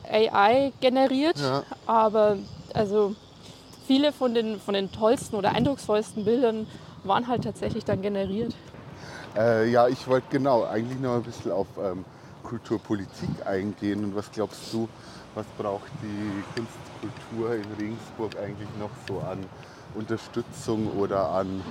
äh, 0.10 0.30
AI 0.30 0.72
generiert, 0.80 1.38
Ja. 1.40 1.64
aber 1.86 2.38
also 2.74 3.16
viele 3.88 4.14
von 4.14 4.34
den, 4.34 4.60
von 4.60 4.74
den 4.74 4.92
tollsten 4.92 5.36
oder 5.36 5.54
eindrucksvollsten 5.54 6.24
Bildern 6.24 6.68
waren 7.04 7.28
halt 7.28 7.44
tatsächlich 7.44 7.84
dann 7.86 8.02
generiert. 8.02 8.54
Äh, 9.38 9.70
ja, 9.70 9.88
ich 9.88 10.08
wollte 10.08 10.28
genau 10.32 10.66
eigentlich 10.66 11.00
noch 11.00 11.16
ein 11.16 11.24
bisschen 11.24 11.52
auf 11.52 11.68
ähm, 11.82 12.04
Kulturpolitik 12.44 13.30
eingehen. 13.46 14.04
Und 14.04 14.16
was 14.16 14.32
glaubst 14.32 14.74
du, 14.74 14.90
was 15.36 15.46
braucht 15.58 15.92
die 16.02 16.44
Kunstkultur 16.56 17.56
in 17.56 17.66
Regensburg 17.80 18.32
eigentlich 18.42 18.70
noch 18.80 18.90
so 19.08 19.20
an 19.20 19.40
Unterstützung 19.94 20.92
oder 20.98 21.30
an 21.30 21.62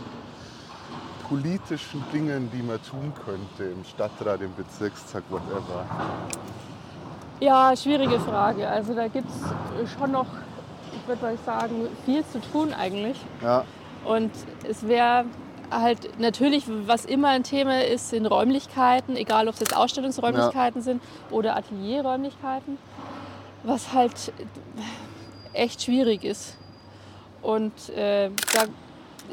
politischen 1.28 2.04
Dingen, 2.12 2.48
die 2.52 2.62
man 2.62 2.80
tun 2.82 3.12
könnte 3.24 3.72
im 3.72 3.84
Stadtrat, 3.84 4.40
im 4.42 4.54
Bezirkstag, 4.54 5.24
whatever? 5.28 5.84
Ja, 7.40 7.76
schwierige 7.76 8.20
Frage. 8.20 8.68
Also 8.68 8.94
da 8.94 9.08
gibt 9.08 9.28
es 9.28 9.90
schon 9.98 10.12
noch, 10.12 10.26
ich 10.94 11.08
würde 11.08 11.22
mal 11.22 11.38
sagen, 11.44 11.88
viel 12.04 12.24
zu 12.26 12.40
tun 12.40 12.72
eigentlich. 12.72 13.20
Ja, 13.42 13.64
Und 14.04 14.30
es 14.68 14.86
wäre, 14.86 15.24
halt 15.70 16.18
natürlich, 16.18 16.64
was 16.86 17.04
immer 17.04 17.28
ein 17.28 17.42
Thema 17.42 17.84
ist, 17.84 18.10
sind 18.10 18.26
Räumlichkeiten, 18.26 19.16
egal 19.16 19.48
ob 19.48 19.54
es 19.54 19.60
jetzt 19.60 19.76
Ausstellungsräumlichkeiten 19.76 20.80
ja. 20.80 20.84
sind 20.84 21.02
oder 21.30 21.56
Atelierräumlichkeiten, 21.56 22.78
was 23.62 23.92
halt 23.92 24.32
echt 25.52 25.82
schwierig 25.82 26.24
ist. 26.24 26.56
Und 27.42 27.90
äh, 27.90 28.30
da 28.52 28.64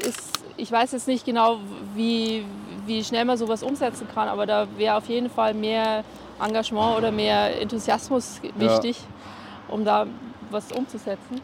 ist, 0.06 0.40
ich 0.56 0.70
weiß 0.70 0.92
jetzt 0.92 1.08
nicht 1.08 1.24
genau, 1.24 1.58
wie, 1.94 2.44
wie 2.86 3.02
schnell 3.04 3.24
man 3.24 3.36
sowas 3.36 3.62
umsetzen 3.62 4.06
kann, 4.12 4.28
aber 4.28 4.46
da 4.46 4.66
wäre 4.76 4.96
auf 4.96 5.08
jeden 5.08 5.30
Fall 5.30 5.54
mehr 5.54 6.04
Engagement 6.40 6.96
oder 6.96 7.12
mehr 7.12 7.60
Enthusiasmus 7.60 8.40
wichtig, 8.56 8.98
ja. 8.98 9.74
um 9.74 9.84
da 9.84 10.06
was 10.50 10.72
umzusetzen. 10.72 11.40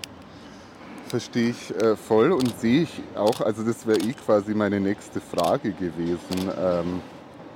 Verstehe 1.11 1.51
ich 1.51 1.75
äh, 1.75 1.97
voll 1.97 2.31
und 2.31 2.57
sehe 2.61 2.83
ich 2.83 3.03
auch, 3.17 3.41
also 3.41 3.65
das 3.65 3.85
wäre 3.85 3.99
eh 3.99 4.13
quasi 4.13 4.55
meine 4.55 4.79
nächste 4.79 5.21
Frage 5.21 5.73
gewesen. 5.73 6.53
Ähm, 6.57 7.01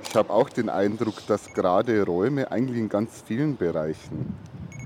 ich 0.03 0.13
habe 0.13 0.29
auch 0.29 0.49
den 0.49 0.67
Eindruck, 0.67 1.25
dass 1.27 1.53
gerade 1.53 2.05
Räume 2.05 2.51
eigentlich 2.51 2.77
in 2.77 2.89
ganz 2.89 3.23
vielen 3.25 3.55
Bereichen 3.55 4.35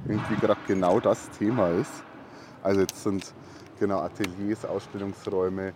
irgendwie 0.07 0.35
gerade 0.35 0.59
genau 0.67 0.99
das 0.99 1.31
Thema 1.31 1.69
ist. 1.69 2.03
Also 2.61 2.81
jetzt 2.81 3.01
sind 3.01 3.33
genau 3.79 4.01
Ateliers, 4.01 4.63
Ausstellungsräume, 4.65 5.73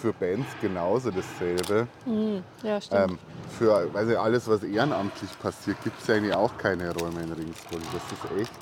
für 0.00 0.14
Bands 0.14 0.48
genauso 0.62 1.10
dasselbe. 1.10 1.86
Mhm. 2.06 2.42
Ja, 2.62 2.80
stimmt. 2.80 3.10
Ähm, 3.10 3.18
für 3.58 3.90
also 3.92 4.18
alles, 4.18 4.48
was 4.48 4.62
ehrenamtlich 4.62 5.30
passiert, 5.40 5.76
gibt 5.84 6.00
es 6.00 6.06
ja 6.06 6.14
eigentlich 6.14 6.34
auch 6.34 6.56
keine 6.56 6.90
Räume 6.94 7.22
in 7.22 7.32
Ringsburg. 7.32 7.82
Das 7.92 8.02
ist 8.12 8.40
echt, 8.40 8.52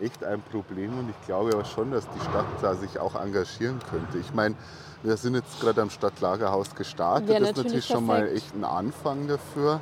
echt 0.00 0.24
ein 0.24 0.42
Problem 0.42 0.98
und 0.98 1.10
ich 1.10 1.26
glaube 1.26 1.52
aber 1.52 1.64
schon, 1.64 1.90
dass 1.90 2.04
die 2.08 2.20
Stadt 2.20 2.46
da 2.62 2.74
sich 2.74 2.98
auch 2.98 3.14
engagieren 3.14 3.78
könnte. 3.90 4.18
Ich 4.18 4.34
meine, 4.34 4.54
wir 5.02 5.16
sind 5.16 5.34
jetzt 5.34 5.60
gerade 5.60 5.82
am 5.82 5.90
Stadtlagerhaus 5.90 6.74
gestartet. 6.74 7.30
Ja, 7.30 7.40
das 7.40 7.50
ist 7.50 7.56
natürlich 7.58 7.86
schon 7.86 8.06
mal 8.06 8.28
echt 8.28 8.54
ein 8.54 8.64
Anfang 8.64 9.28
dafür. 9.28 9.80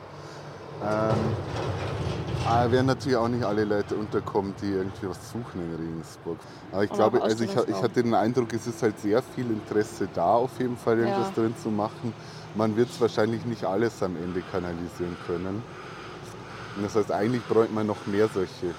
Ähm, 0.83 2.71
werden 2.71 2.87
natürlich 2.87 3.17
auch 3.17 3.29
nicht 3.29 3.45
alle 3.45 3.65
Leute 3.65 3.95
unterkommen, 3.95 4.55
die 4.61 4.71
irgendwie 4.71 5.09
was 5.09 5.31
suchen 5.31 5.63
in 5.63 5.75
Regensburg. 5.75 6.39
Aber 6.73 6.85
ich 6.85 6.91
Aber 6.91 7.11
glaube, 7.11 7.23
also 7.23 7.45
ich, 7.45 7.51
ich, 7.51 7.83
hatte 7.83 8.03
den 8.03 8.15
Eindruck, 8.15 8.53
es 8.53 8.67
ist 8.67 8.83
halt 8.83 8.99
sehr 9.01 9.23
viel 9.23 9.47
Interesse 9.51 10.09
da, 10.15 10.35
auf 10.35 10.59
jeden 10.59 10.77
Fall 10.77 10.99
irgendwas 10.99 11.29
ja. 11.29 11.43
drin 11.43 11.55
zu 11.63 11.71
machen. 11.71 12.13
Man 12.55 12.77
wird 12.77 12.91
es 12.91 13.01
wahrscheinlich 13.01 13.45
nicht 13.47 13.65
alles 13.65 14.03
am 14.03 14.17
Ende 14.17 14.43
kanalisieren 14.53 15.17
können. 15.27 15.63
Und 16.77 16.83
das 16.83 16.95
heißt, 16.95 17.13
eigentlich 17.13 17.45
bräuchte 17.47 17.73
man 17.73 17.87
noch 17.87 18.07
mehr 18.07 18.29
solche, 18.29 18.75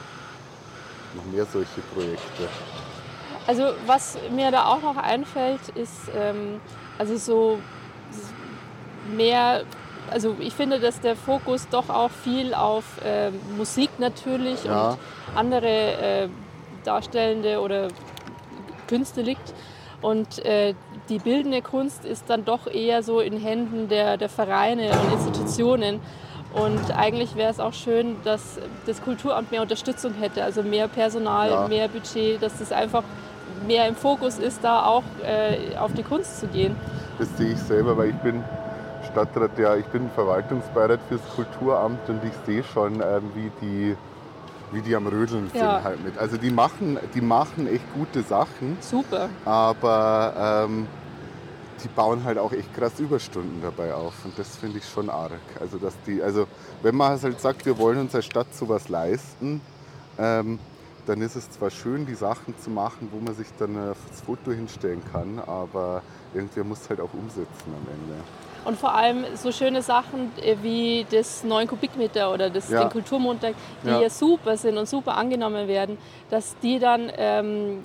noch 1.15 1.25
mehr 1.25 1.45
solche 1.45 1.81
Projekte. 1.93 2.49
Also 3.47 3.63
was 3.85 4.17
mir 4.31 4.51
da 4.51 4.65
auch 4.65 4.81
noch 4.81 4.97
einfällt, 4.97 5.61
ist 5.75 6.09
ähm, 6.15 6.59
also 6.97 7.17
so 7.17 7.59
mehr 9.15 9.63
also 10.11 10.35
ich 10.39 10.53
finde, 10.53 10.79
dass 10.79 11.01
der 11.01 11.15
Fokus 11.15 11.67
doch 11.69 11.89
auch 11.89 12.11
viel 12.11 12.53
auf 12.53 12.83
äh, 13.03 13.31
Musik 13.57 13.89
natürlich 13.97 14.63
ja. 14.63 14.89
und 14.89 14.97
andere 15.35 15.67
äh, 15.67 16.29
darstellende 16.83 17.59
oder 17.59 17.87
Künste 18.87 19.21
liegt. 19.21 19.53
Und 20.01 20.45
äh, 20.45 20.75
die 21.09 21.19
bildende 21.19 21.61
Kunst 21.61 22.05
ist 22.05 22.29
dann 22.29 22.45
doch 22.45 22.67
eher 22.67 23.01
so 23.01 23.19
in 23.19 23.37
Händen 23.37 23.89
der, 23.89 24.17
der 24.17 24.29
Vereine 24.29 24.91
und 24.91 25.13
Institutionen. 25.13 25.99
Und 26.55 26.97
eigentlich 26.97 27.35
wäre 27.35 27.51
es 27.51 27.59
auch 27.59 27.73
schön, 27.73 28.15
dass 28.23 28.59
das 28.85 29.01
Kulturamt 29.01 29.51
mehr 29.51 29.61
Unterstützung 29.61 30.13
hätte, 30.13 30.43
also 30.43 30.63
mehr 30.63 30.87
Personal, 30.87 31.49
ja. 31.49 31.67
mehr 31.67 31.87
Budget, 31.89 32.41
dass 32.41 32.59
das 32.59 32.71
einfach 32.71 33.03
mehr 33.67 33.87
im 33.87 33.95
Fokus 33.95 34.39
ist, 34.39 34.63
da 34.63 34.85
auch 34.85 35.03
äh, 35.23 35.75
auf 35.77 35.91
die 35.93 36.03
Kunst 36.03 36.39
zu 36.39 36.47
gehen. 36.47 36.75
Das 37.19 37.27
sehe 37.37 37.51
ich 37.51 37.59
selber, 37.59 37.97
weil 37.97 38.09
ich 38.09 38.15
bin 38.17 38.41
Stadtrat, 39.11 39.57
ja, 39.57 39.75
ich 39.75 39.85
bin 39.87 40.09
Verwaltungsbeirat 40.11 40.99
fürs 41.09 41.21
Kulturamt 41.35 42.07
und 42.09 42.23
ich 42.23 42.33
sehe 42.45 42.63
schon, 42.63 42.95
ähm, 42.95 43.31
wie, 43.33 43.51
die, 43.61 43.97
wie 44.71 44.81
die 44.81 44.95
am 44.95 45.07
Rödeln 45.07 45.49
sind 45.49 45.61
ja. 45.61 45.81
halt 45.83 46.03
mit. 46.03 46.17
Also 46.17 46.37
die 46.37 46.51
machen, 46.51 46.97
die 47.13 47.21
machen 47.21 47.67
echt 47.67 47.93
gute 47.93 48.23
Sachen. 48.23 48.77
Super. 48.79 49.29
Aber 49.43 50.65
ähm, 50.67 50.87
die 51.83 51.87
bauen 51.87 52.23
halt 52.23 52.37
auch 52.37 52.51
echt 52.51 52.73
krass 52.73 52.99
Überstunden 52.99 53.61
dabei 53.61 53.93
auf 53.93 54.13
und 54.23 54.37
das 54.37 54.55
finde 54.55 54.79
ich 54.79 54.87
schon 54.87 55.09
arg. 55.09 55.39
Also 55.59 55.77
dass 55.77 55.93
die, 56.05 56.21
also 56.21 56.47
wenn 56.81 56.95
man 56.95 57.21
halt 57.21 57.39
sagt, 57.39 57.65
wir 57.65 57.77
wollen 57.77 57.99
uns 57.99 58.15
als 58.15 58.25
Stadt 58.25 58.53
sowas 58.53 58.89
leisten, 58.89 59.61
ähm, 60.17 60.59
dann 61.05 61.21
ist 61.21 61.35
es 61.35 61.49
zwar 61.51 61.69
schön, 61.69 62.05
die 62.05 62.15
Sachen 62.15 62.57
zu 62.57 62.69
machen, 62.69 63.09
wo 63.11 63.19
man 63.19 63.35
sich 63.35 63.47
dann 63.59 63.75
äh, 63.75 63.93
das 64.09 64.21
Foto 64.21 64.51
hinstellen 64.51 65.01
kann, 65.11 65.39
aber 65.39 66.01
irgendwer 66.33 66.63
muss 66.63 66.89
halt 66.89 66.99
auch 66.99 67.13
umsetzen 67.13 67.67
am 67.67 67.87
Ende. 67.93 68.23
Und 68.65 68.79
vor 68.79 68.95
allem 68.95 69.25
so 69.35 69.51
schöne 69.51 69.83
Sachen 69.83 70.31
äh, 70.41 70.55
wie 70.63 71.05
das 71.11 71.43
9 71.43 71.67
Kubikmeter 71.67 72.33
oder 72.33 72.49
das, 72.49 72.69
ja. 72.69 72.81
den 72.81 72.89
Kulturmontag, 72.89 73.53
die 73.83 73.89
ja. 73.89 74.01
ja. 74.01 74.09
super 74.09 74.57
sind 74.57 74.77
und 74.77 74.89
super 74.89 75.15
angenommen 75.15 75.67
werden, 75.67 75.97
dass 76.31 76.55
die 76.63 76.79
dann 76.79 77.11
ähm, 77.15 77.83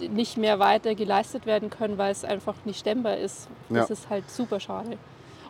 nicht 0.00 0.36
mehr 0.36 0.58
weiter 0.58 0.94
geleistet 0.94 1.46
werden 1.46 1.70
können, 1.70 1.98
weil 1.98 2.12
es 2.12 2.24
einfach 2.24 2.54
nicht 2.64 2.80
stemmbar 2.80 3.16
ist. 3.16 3.48
Das 3.68 3.88
ja. 3.88 3.94
ist 3.94 4.10
halt 4.10 4.30
super 4.30 4.60
schade. 4.60 4.96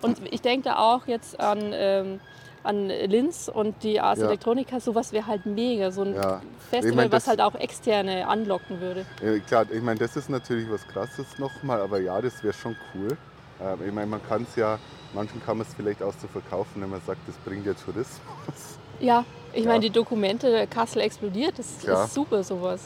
Und 0.02 0.20
ich 0.32 0.40
denke 0.40 0.70
da 0.70 0.78
auch 0.78 1.06
jetzt 1.06 1.38
an, 1.38 1.58
ähm, 1.72 2.20
an 2.62 2.88
Linz 2.88 3.50
und 3.52 3.82
die 3.82 4.00
Ars 4.00 4.18
ja. 4.18 4.26
Electronica, 4.26 4.80
sowas 4.80 5.12
wäre 5.12 5.26
halt 5.26 5.46
mega, 5.46 5.90
so 5.90 6.02
ein 6.02 6.14
ja. 6.14 6.40
Festival, 6.70 6.90
ich 6.90 6.96
mein, 6.96 7.12
was 7.12 7.26
halt 7.26 7.40
auch 7.40 7.54
externe 7.54 8.26
anlocken 8.26 8.80
würde. 8.80 9.04
Ja, 9.22 9.38
klar, 9.40 9.66
ich 9.70 9.82
meine, 9.82 9.98
das 9.98 10.16
ist 10.16 10.28
natürlich 10.30 10.70
was 10.70 10.86
Krasses 10.88 11.38
nochmal, 11.38 11.80
aber 11.80 12.00
ja, 12.00 12.20
das 12.20 12.42
wäre 12.42 12.54
schon 12.54 12.76
cool. 12.94 13.16
Ähm, 13.62 13.78
ich 13.86 13.92
meine, 13.92 14.06
man 14.06 14.20
kann 14.26 14.46
es 14.48 14.56
ja, 14.56 14.78
manchen 15.14 15.42
kann 15.44 15.58
man 15.58 15.66
es 15.66 15.74
vielleicht 15.74 16.02
auch 16.02 16.14
so 16.20 16.28
verkaufen, 16.28 16.82
wenn 16.82 16.90
man 16.90 17.00
sagt, 17.06 17.20
das 17.26 17.36
bringt 17.36 17.66
ja 17.66 17.74
Tourismus. 17.74 18.78
Ja, 19.00 19.24
ich 19.52 19.64
meine, 19.64 19.80
die 19.80 19.90
Dokumente, 19.90 20.66
Kassel 20.68 21.02
explodiert, 21.02 21.58
das 21.58 21.66
ist 21.66 22.14
super 22.14 22.42
sowas. 22.42 22.82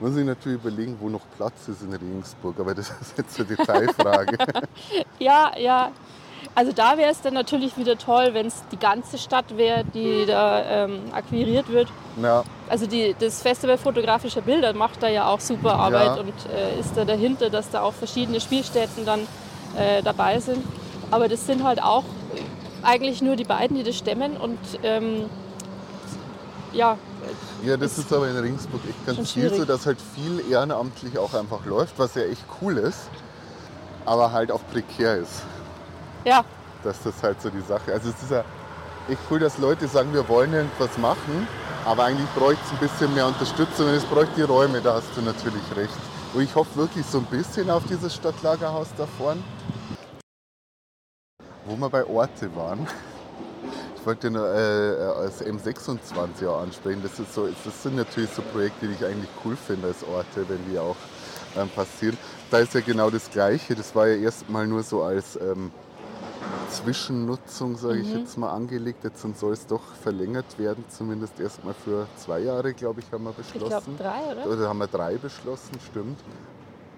Muss 0.00 0.16
ich 0.16 0.24
natürlich 0.24 0.60
überlegen, 0.60 0.96
wo 1.00 1.08
noch 1.08 1.22
Platz 1.36 1.68
ist 1.68 1.82
in 1.82 1.92
Regensburg, 1.92 2.58
aber 2.58 2.74
das 2.74 2.90
ist 3.00 3.16
jetzt 3.16 3.38
eine 3.38 3.48
Detailfrage. 3.48 4.38
ja, 5.18 5.52
ja. 5.56 5.92
Also 6.54 6.72
da 6.72 6.98
wäre 6.98 7.10
es 7.10 7.20
dann 7.22 7.34
natürlich 7.34 7.76
wieder 7.78 7.96
toll, 7.96 8.30
wenn 8.32 8.46
es 8.46 8.62
die 8.70 8.76
ganze 8.78 9.16
Stadt 9.16 9.56
wäre, 9.56 9.84
die 9.84 10.26
da 10.26 10.84
ähm, 10.84 11.00
akquiriert 11.12 11.68
wird. 11.70 11.88
Ja. 12.20 12.44
Also 12.68 12.86
die, 12.86 13.14
das 13.18 13.40
Festival 13.40 13.78
fotografischer 13.78 14.42
Bilder 14.42 14.74
macht 14.74 15.02
da 15.02 15.08
ja 15.08 15.26
auch 15.26 15.40
super 15.40 15.74
Arbeit 15.74 16.16
ja. 16.16 16.20
und 16.20 16.34
äh, 16.52 16.78
ist 16.78 16.96
da 16.96 17.04
dahinter, 17.04 17.48
dass 17.48 17.70
da 17.70 17.82
auch 17.82 17.94
verschiedene 17.94 18.40
Spielstätten 18.40 19.06
dann 19.06 19.20
äh, 19.76 20.02
dabei 20.02 20.40
sind. 20.40 20.64
Aber 21.10 21.28
das 21.28 21.46
sind 21.46 21.64
halt 21.64 21.82
auch 21.82 22.04
eigentlich 22.82 23.22
nur 23.22 23.36
die 23.36 23.44
beiden, 23.44 23.76
die 23.76 23.82
das 23.82 23.96
stemmen 23.96 24.36
und 24.36 24.58
ähm, 24.82 25.30
ja. 26.72 26.98
Ja, 27.64 27.76
das 27.76 27.92
ist, 27.92 28.06
ist 28.06 28.12
aber 28.12 28.28
in 28.28 28.36
Ringsburg 28.36 28.80
echt 28.88 29.06
ganz 29.06 29.30
viel 29.30 29.54
so, 29.54 29.64
dass 29.64 29.86
halt 29.86 29.98
viel 30.00 30.42
ehrenamtlich 30.50 31.16
auch 31.18 31.32
einfach 31.34 31.64
läuft, 31.64 31.98
was 31.98 32.14
ja 32.14 32.22
echt 32.22 32.44
cool 32.60 32.78
ist, 32.78 33.08
aber 34.04 34.32
halt 34.32 34.50
auch 34.50 34.60
prekär 34.72 35.16
ist. 35.18 35.42
Ja. 36.24 36.44
Das 36.82 37.04
ist 37.06 37.22
halt 37.22 37.40
so 37.40 37.50
die 37.50 37.60
Sache. 37.60 37.92
Also 37.92 38.10
es 38.10 38.22
ist 38.22 38.30
ja 38.30 38.44
echt 39.08 39.20
cool, 39.30 39.38
dass 39.38 39.58
Leute 39.58 39.86
sagen, 39.86 40.12
wir 40.12 40.28
wollen 40.28 40.52
irgendwas 40.52 40.98
machen, 40.98 41.46
aber 41.84 42.04
eigentlich 42.04 42.28
bräuchte 42.30 42.62
es 42.64 42.72
ein 42.72 42.78
bisschen 42.78 43.14
mehr 43.14 43.26
Unterstützung 43.26 43.86
und 43.86 43.94
es 43.94 44.04
bräuchte 44.04 44.34
die 44.36 44.42
Räume, 44.42 44.80
da 44.80 44.94
hast 44.94 45.08
du 45.16 45.22
natürlich 45.22 45.62
recht. 45.76 45.94
Und 46.34 46.42
ich 46.42 46.54
hoffe 46.54 46.76
wirklich 46.76 47.04
so 47.06 47.18
ein 47.18 47.26
bisschen 47.26 47.70
auf 47.70 47.82
dieses 47.88 48.14
Stadtlagerhaus 48.14 48.88
da 48.96 49.06
vorne. 49.18 49.42
Wo 51.66 51.76
wir 51.76 51.90
bei 51.90 52.04
Orte 52.04 52.54
waren. 52.56 52.86
Ich 54.02 54.06
wollte 54.06 54.32
nur 54.32 54.52
äh, 54.52 55.00
als 55.14 55.46
M26 55.46 56.48
auch 56.48 56.62
ansprechen. 56.62 57.00
Das, 57.04 57.20
ist 57.20 57.32
so, 57.32 57.46
das 57.46 57.82
sind 57.84 57.94
natürlich 57.94 58.30
so 58.30 58.42
Projekte, 58.42 58.88
die 58.88 58.94
ich 58.94 59.04
eigentlich 59.04 59.30
cool 59.44 59.54
finde 59.54 59.86
als 59.86 60.02
Orte, 60.02 60.44
wenn 60.48 60.58
die 60.68 60.76
auch 60.76 60.96
ähm, 61.56 61.68
passieren. 61.68 62.18
Da 62.50 62.58
ist 62.58 62.74
ja 62.74 62.80
genau 62.80 63.10
das 63.10 63.30
Gleiche. 63.30 63.76
Das 63.76 63.94
war 63.94 64.08
ja 64.08 64.16
erstmal 64.16 64.66
nur 64.66 64.82
so 64.82 65.04
als 65.04 65.36
ähm, 65.36 65.70
Zwischennutzung, 66.68 67.76
sage 67.76 68.00
ich 68.00 68.08
mhm. 68.08 68.18
jetzt 68.18 68.36
mal, 68.36 68.50
angelegt. 68.50 69.04
Jetzt 69.04 69.24
soll 69.38 69.52
es 69.52 69.68
doch 69.68 69.94
verlängert 70.02 70.58
werden, 70.58 70.84
zumindest 70.88 71.38
erstmal 71.38 71.74
für 71.74 72.08
zwei 72.16 72.40
Jahre, 72.40 72.74
glaube 72.74 73.02
ich, 73.02 73.12
haben 73.12 73.22
wir 73.22 73.30
beschlossen. 73.30 73.92
Ich 73.92 73.98
glaube 73.98 74.02
drei, 74.02 74.32
oder? 74.32 74.46
Oder 74.52 74.68
haben 74.68 74.78
wir 74.78 74.88
drei 74.88 75.14
beschlossen, 75.14 75.78
stimmt. 75.88 76.18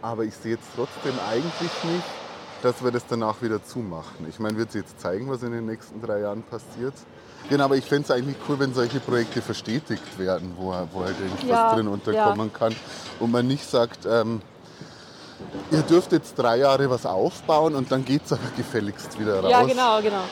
Aber 0.00 0.24
ich 0.24 0.34
sehe 0.34 0.52
jetzt 0.52 0.68
trotzdem 0.74 1.12
eigentlich 1.30 1.84
nicht, 1.84 2.23
dass 2.64 2.82
wir 2.82 2.90
das 2.90 3.04
danach 3.06 3.42
wieder 3.42 3.62
zumachen. 3.62 4.26
Ich 4.28 4.38
meine, 4.38 4.56
wird 4.56 4.72
sich 4.72 4.82
jetzt 4.82 4.98
zeigen, 4.98 5.30
was 5.30 5.42
in 5.42 5.52
den 5.52 5.66
nächsten 5.66 6.00
drei 6.00 6.20
Jahren 6.20 6.42
passiert. 6.42 6.94
Genau, 7.50 7.64
aber 7.64 7.76
ich 7.76 7.84
fände 7.84 8.04
es 8.04 8.10
eigentlich 8.10 8.36
cool, 8.48 8.58
wenn 8.58 8.72
solche 8.72 9.00
Projekte 9.00 9.42
verstetigt 9.42 10.18
werden, 10.18 10.54
wo, 10.56 10.72
wo 10.92 11.04
halt 11.04 11.20
irgendwas 11.20 11.46
ja, 11.46 11.74
drin 11.74 11.88
unterkommen 11.88 12.50
ja. 12.50 12.58
kann. 12.58 12.74
Und 13.20 13.32
man 13.32 13.46
nicht 13.46 13.68
sagt, 13.68 14.06
ähm, 14.06 14.40
ihr 15.70 15.82
dürft 15.82 16.12
jetzt 16.12 16.38
drei 16.38 16.56
Jahre 16.56 16.88
was 16.88 17.04
aufbauen 17.04 17.74
und 17.74 17.92
dann 17.92 18.02
geht 18.02 18.24
es 18.24 18.32
aber 18.32 18.40
gefälligst 18.56 19.20
wieder 19.20 19.40
raus. 19.40 19.50
Ja, 19.50 19.62
genau, 19.62 20.00
genau. 20.00 20.22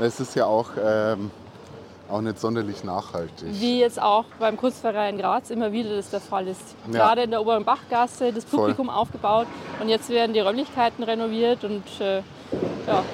Es 0.00 0.18
ist 0.18 0.34
ja 0.34 0.46
auch, 0.46 0.70
ähm, 0.82 1.30
auch 2.10 2.20
nicht 2.20 2.38
sonderlich 2.38 2.84
nachhaltig. 2.84 3.48
Wie 3.52 3.80
jetzt 3.80 4.00
auch 4.00 4.24
beim 4.38 4.56
Kunstverein 4.56 5.18
Graz 5.18 5.50
immer 5.50 5.72
wieder 5.72 5.96
das 5.96 6.10
der 6.10 6.20
Fall 6.20 6.46
ist. 6.48 6.60
Ja. 6.86 6.92
Gerade 6.92 7.22
in 7.22 7.30
der 7.30 7.40
oberen 7.40 7.64
Bachgasse 7.64 8.32
das 8.32 8.44
Publikum 8.44 8.90
aufgebaut 8.90 9.46
und 9.80 9.88
jetzt 9.88 10.08
werden 10.10 10.32
die 10.32 10.40
Räumlichkeiten 10.40 11.02
renoviert 11.04 11.64
und 11.64 11.84
äh, 12.00 12.18
ja, 12.86 13.04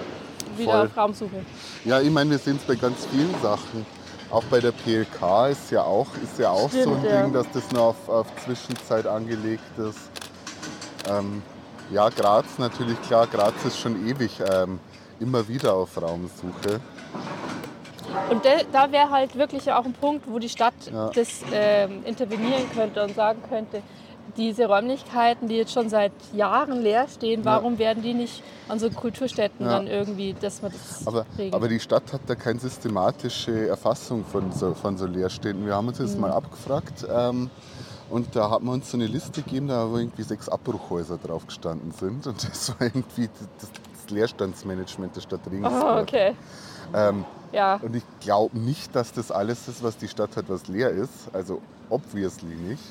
wieder 0.56 0.72
Voll. 0.72 0.86
auf 0.86 0.96
Raumsuche. 0.96 1.44
Ja, 1.84 2.00
ich 2.00 2.10
meine, 2.10 2.30
wir 2.30 2.38
sehen 2.38 2.56
es 2.56 2.64
bei 2.64 2.74
ganz 2.74 3.06
vielen 3.06 3.34
Sachen. 3.42 3.86
Auch 4.30 4.44
bei 4.44 4.58
der 4.58 4.72
PLK 4.72 5.50
ist 5.50 5.70
ja 5.70 5.82
auch, 5.82 6.08
ist 6.22 6.38
ja 6.38 6.50
auch 6.50 6.70
so 6.70 6.80
Stimmt, 6.80 7.04
ein 7.04 7.04
ja. 7.04 7.22
Ding, 7.22 7.32
dass 7.32 7.46
das 7.52 7.70
nur 7.70 7.82
auf, 7.82 8.08
auf 8.08 8.26
Zwischenzeit 8.44 9.06
angelegt 9.06 9.78
ist. 9.78 10.10
Ähm, 11.08 11.42
ja, 11.92 12.08
Graz 12.08 12.58
natürlich, 12.58 13.00
klar, 13.02 13.28
Graz 13.28 13.54
ist 13.64 13.78
schon 13.78 14.08
ewig 14.08 14.40
ähm, 14.52 14.80
immer 15.20 15.46
wieder 15.46 15.74
auf 15.74 16.00
Raumsuche. 16.00 16.80
Und 18.30 18.44
de, 18.44 18.50
da 18.72 18.90
wäre 18.90 19.10
halt 19.10 19.36
wirklich 19.36 19.70
auch 19.72 19.84
ein 19.84 19.92
Punkt, 19.92 20.28
wo 20.28 20.38
die 20.38 20.48
Stadt 20.48 20.74
Ja. 20.92 21.10
das 21.14 21.44
ähm, 21.52 22.02
intervenieren 22.04 22.68
könnte 22.68 23.04
und 23.04 23.14
sagen 23.14 23.40
könnte, 23.48 23.82
diese 24.36 24.66
Räumlichkeiten, 24.66 25.46
die 25.48 25.56
jetzt 25.56 25.72
schon 25.72 25.88
seit 25.88 26.10
Jahren 26.32 26.82
leer 26.82 27.06
stehen, 27.08 27.44
warum 27.44 27.78
werden 27.78 28.02
die 28.02 28.14
nicht 28.14 28.42
an 28.68 28.80
so 28.80 28.90
Kulturstätten 28.90 29.66
Ja. 29.66 29.72
dann 29.72 29.86
irgendwie, 29.86 30.34
dass 30.34 30.60
man 30.60 30.72
das 30.72 31.06
Aber, 31.06 31.24
regelt? 31.38 31.54
aber 31.54 31.68
die 31.68 31.78
Stadt 31.78 32.12
hat 32.12 32.22
da 32.26 32.34
keine 32.34 32.58
systematische 32.58 33.68
Erfassung 33.68 34.24
von 34.24 34.50
so, 34.50 34.74
von 34.74 34.96
so 34.98 35.06
Leerständen. 35.06 35.64
Wir 35.64 35.74
haben 35.76 35.86
uns 35.86 35.98
das 35.98 36.14
Mhm. 36.16 36.22
mal 36.22 36.32
abgefragt 36.32 37.06
ähm, 37.08 37.48
und 38.10 38.34
da 38.34 38.50
hat 38.50 38.62
man 38.62 38.74
uns 38.74 38.90
so 38.90 38.96
eine 38.96 39.06
Liste 39.06 39.42
gegeben, 39.42 39.68
da 39.68 39.88
wo 39.88 39.96
irgendwie 39.98 40.24
sechs 40.24 40.48
Abbruchhäuser 40.48 41.18
drauf 41.18 41.46
gestanden 41.46 41.92
sind 41.92 42.26
und 42.26 42.42
das 42.48 42.70
war 42.70 42.80
irgendwie 42.88 43.28
das, 43.60 43.70
das 44.06 44.14
Leerstandsmanagement 44.14 45.14
der 45.16 45.20
Stadt 45.20 45.40
Regensburg. 45.50 45.82
oh, 45.84 46.00
okay. 46.00 46.36
ähm, 46.94 47.24
Ja, 47.52 47.76
und 47.76 47.94
ich 47.96 48.04
glaube 48.20 48.58
nicht, 48.58 48.94
dass 48.94 49.12
das 49.12 49.30
alles 49.30 49.68
ist, 49.68 49.82
was 49.82 49.96
die 49.96 50.08
Stadt 50.08 50.36
hat, 50.36 50.48
was 50.48 50.68
leer 50.68 50.90
ist. 50.90 51.28
Also 51.32 51.60
obviously 51.90 52.54
nicht. 52.54 52.82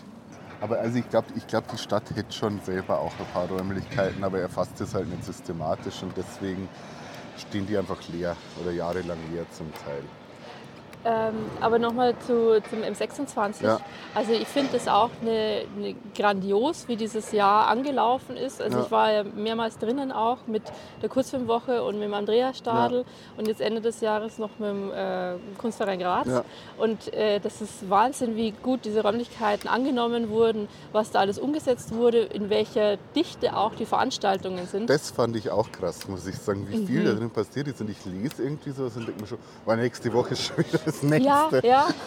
Aber 0.62 0.80
also 0.80 0.98
ich 0.98 1.10
glaube, 1.10 1.28
ich 1.36 1.46
glaub, 1.48 1.68
die 1.68 1.78
Stadt 1.78 2.04
hätte 2.16 2.32
schon 2.32 2.60
selber 2.62 3.00
auch 3.00 3.12
ein 3.20 3.26
paar 3.34 3.48
Räumlichkeiten, 3.48 4.24
aber 4.24 4.40
erfasst 4.40 4.80
es 4.82 4.94
halt 4.94 5.10
nicht 5.10 5.24
systematisch 5.24 6.02
und 6.02 6.16
deswegen 6.16 6.70
stehen 7.38 7.68
die 7.68 7.78
einfach 7.78 8.00
leer 8.08 8.36
oder 8.62 8.72
jahrelang 8.72 9.18
leer 9.32 9.46
zum 9.52 9.72
Teil. 9.74 10.02
Ähm, 11.06 11.36
aber 11.62 11.78
nochmal 11.80 12.16
zu, 12.26 12.62
zum 12.70 12.80
M26. 12.82 13.64
Ja. 13.64 13.80
Also 14.16 14.32
ich 14.34 14.48
finde 14.48 14.76
es 14.76 14.88
auch 14.88 15.12
eine, 15.22 15.62
eine 15.78 15.96
grandios, 16.16 16.88
wie 16.88 16.96
dieses 16.96 17.32
Jahr 17.32 17.68
angelaufen 17.68 18.36
ist. 18.36 18.62
Also 18.62 18.80
Ja. 18.80 18.84
ich 18.86 18.92
war 18.92 19.12
ja 19.12 19.24
mehrmals 19.24 19.78
drinnen 19.78 20.12
auch 20.12 20.40
mit 20.48 20.64
der 21.02 21.10
Kurzfilmwoche 21.10 21.84
und 21.84 21.96
mit 21.96 22.04
dem 22.06 22.14
Andreas 22.14 22.58
Stadl 22.58 23.06
und 23.38 23.48
jetzt 23.48 23.62
Ende 23.62 23.82
des 23.82 24.02
Jahres 24.02 24.38
noch 24.40 24.50
mit 24.60 24.70
dem 24.70 24.92
äh, 24.92 25.34
Kunstverein 25.58 26.00
Graz. 26.00 26.28
Ja. 26.28 26.44
Und 26.78 27.14
äh, 27.14 27.40
das 27.40 27.62
ist 27.62 27.90
Wahnsinn, 27.90 28.36
wie 28.36 28.52
gut 28.52 28.86
diese 28.86 29.02
Räumlichkeiten 29.04 29.68
angenommen 29.68 30.30
wurden, 30.30 30.68
was 30.92 31.12
da 31.12 31.20
alles 31.20 31.38
umgesetzt 31.38 31.94
wurde, 31.94 32.20
in 32.22 32.50
welcher 32.50 32.98
Dichte 33.16 33.56
auch 33.56 33.76
die 33.76 33.86
Veranstaltungen 33.86 34.66
sind. 34.66 34.90
Das 34.90 35.12
fand 35.12 35.36
ich 35.36 35.52
auch 35.52 35.72
krass, 35.72 36.08
muss 36.08 36.26
ich 36.26 36.36
sagen, 36.38 36.68
wie 36.70 36.86
viel 36.86 37.02
Mhm. 37.02 37.06
da 37.06 37.14
drin 37.14 37.30
passiert 37.30 37.68
ist. 37.68 37.80
Und 37.82 37.90
ich 37.90 38.04
lese 38.06 38.42
irgendwie 38.44 38.72
sowas 38.72 38.96
und 38.96 39.06
denke 39.08 39.22
mir 39.22 39.28
schon, 39.28 39.38
war 39.66 39.76
nächste 39.76 40.12
Woche 40.14 40.36
schon 40.36 40.58
wieder 40.58 40.80
das 41.02 41.10
nächste. 41.10 41.28
Ja, 41.28 41.60
ja. 41.64 41.88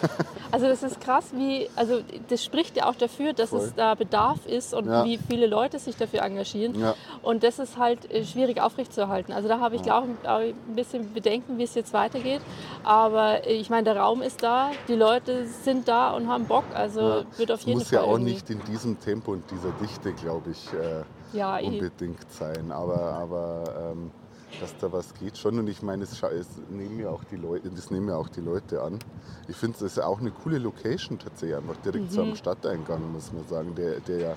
Also 0.51 0.65
das 0.65 0.81
ist 0.81 0.99
krass, 0.99 1.25
wie, 1.35 1.69
also 1.75 1.99
das 2.27 2.43
spricht 2.43 2.75
ja 2.75 2.87
auch 2.89 2.95
dafür, 2.95 3.33
dass 3.33 3.51
Voll. 3.51 3.59
es 3.59 3.75
da 3.75 3.93
Bedarf 3.93 4.47
ist 4.47 4.73
und 4.73 4.87
Ja. 4.87 5.05
wie 5.05 5.19
viele 5.29 5.45
Leute 5.45 5.77
sich 5.77 5.95
dafür 5.95 6.23
engagieren. 6.23 6.73
Ja. 6.79 6.95
Und 7.21 7.43
das 7.43 7.59
ist 7.59 7.77
halt 7.77 8.11
äh, 8.11 8.25
schwierig 8.25 8.59
aufrechtzuerhalten. 8.59 9.31
Also 9.31 9.47
da 9.47 9.59
habe 9.59 9.75
ich 9.75 9.91
auch 9.91 10.05
auch 10.25 10.39
ein 10.39 10.55
bisschen 10.75 11.13
Bedenken, 11.13 11.59
wie 11.59 11.63
es 11.65 11.75
jetzt 11.75 11.93
weitergeht. 11.93 12.41
Aber 12.83 13.45
äh, 13.45 13.53
ich 13.53 13.69
meine, 13.69 13.83
der 13.83 13.97
Raum 13.97 14.23
ist 14.23 14.41
da, 14.41 14.71
die 14.87 14.95
Leute 14.95 15.45
sind 15.45 15.87
da 15.87 16.13
und 16.15 16.27
haben 16.27 16.45
Bock. 16.45 16.65
Also 16.73 16.99
Ja. 17.01 17.23
wird 17.37 17.51
auf 17.51 17.61
jeden 17.61 17.77
muss 17.77 17.89
Fall 17.89 17.99
ja 17.99 18.05
auch 18.05 18.13
irgendwie- 18.13 18.33
nicht 18.33 18.49
in 18.49 18.59
diesem 18.65 18.99
Tempo 18.99 19.33
und 19.33 19.43
dieser 19.51 19.69
Dichte, 19.79 20.13
glaube 20.13 20.49
ich, 20.49 20.67
äh, 20.73 21.37
eh. 21.39 21.67
unbedingt 21.67 22.31
sein. 22.31 22.71
Aber, 22.71 22.99
aber 22.99 23.91
ähm, 23.91 24.09
dass 24.59 24.75
da 24.77 24.91
was 24.91 25.13
geht 25.13 25.37
schon. 25.37 25.59
Und 25.59 25.67
ich 25.67 25.81
meine, 25.81 26.03
es 26.03 26.21
nehmen 26.69 26.99
ja 26.99 27.09
auch 27.09 27.23
die 27.23 27.35
Leute, 27.37 27.69
das 27.69 27.91
nehmen 27.91 28.09
ja 28.09 28.15
auch 28.15 28.29
die 28.29 28.41
Leute 28.41 28.81
an. 28.81 28.99
Ich 29.47 29.55
finde, 29.55 29.77
es 29.77 29.81
ist 29.81 29.97
ja 29.97 30.05
auch 30.05 30.19
eine 30.19 30.31
coole 30.31 30.57
Location 30.57 31.17
tatsächlich, 31.19 31.57
einfach 31.57 31.77
direkt 31.77 32.11
so 32.11 32.23
Mhm. 32.23 32.31
am 32.31 32.35
Stadteingang, 32.35 33.11
muss 33.11 33.31
man 33.31 33.47
sagen, 33.47 33.73
der, 33.75 33.99
der 34.01 34.19
ja 34.19 34.35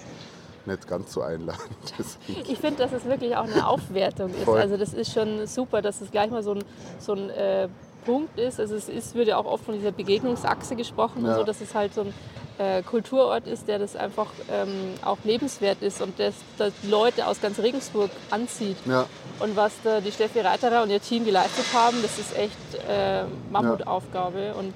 nicht 0.65 0.87
ganz 0.87 1.13
so 1.13 1.23
einladend 1.23 1.65
ist. 1.99 2.19
Ich 2.29 2.59
finde, 2.59 2.77
dass 2.83 2.93
es 2.93 3.05
wirklich 3.05 3.37
auch 3.37 3.45
eine 3.45 3.67
Aufwertung 3.69 4.31
ist. 4.35 4.49
Also 4.49 4.77
das 4.77 4.95
ist 4.95 5.13
schon 5.13 5.47
super, 5.47 5.83
dass 5.83 6.01
es 6.01 6.11
gleich 6.11 6.31
mal 6.31 6.43
so 6.43 6.53
ein, 6.53 6.65
so 7.01 7.15
ein 7.15 7.31
äh, 7.31 7.69
Punkt 8.05 8.39
ist. 8.39 8.61
Also 8.61 8.77
es 8.77 8.89
ist, 8.89 9.15
wird 9.15 9.29
ja 9.29 9.37
auch 9.39 9.45
oft 9.47 9.65
von 9.65 9.75
dieser 9.75 9.93
Begegnungsachse 9.93 10.77
gesprochen, 10.77 11.25
Ja. 11.25 11.33
und 11.33 11.39
so, 11.39 11.45
dass 11.45 11.61
es 11.61 11.75
halt 11.75 11.95
so 11.95 12.03
ein 12.03 12.15
äh, 12.59 12.83
Kulturort 12.83 13.47
ist, 13.47 13.69
der 13.69 13.79
das 13.79 13.97
einfach 13.97 14.29
ähm, 14.51 14.95
auch 15.05 15.19
lebenswert 15.25 15.83
ist 15.83 16.01
und 16.03 16.19
das, 16.19 16.35
das 16.59 16.73
Leute 16.83 17.27
aus 17.27 17.41
ganz 17.41 17.59
Regensburg 17.59 18.11
anzieht. 18.31 18.77
Ja, 18.85 19.07
Und 19.41 19.57
was 19.57 19.73
da 19.83 20.01
die 20.01 20.13
Steffi 20.13 20.41
Reiterer 20.41 20.83
und 20.83 20.91
ihr 20.91 21.01
Team 21.01 21.25
geleistet 21.25 21.67
haben, 21.75 22.01
das 22.03 22.19
ist 22.19 22.37
echt 22.37 22.57
äh, 22.89 23.25
Mammutaufgabe. 23.51 24.55
Und 24.55 24.75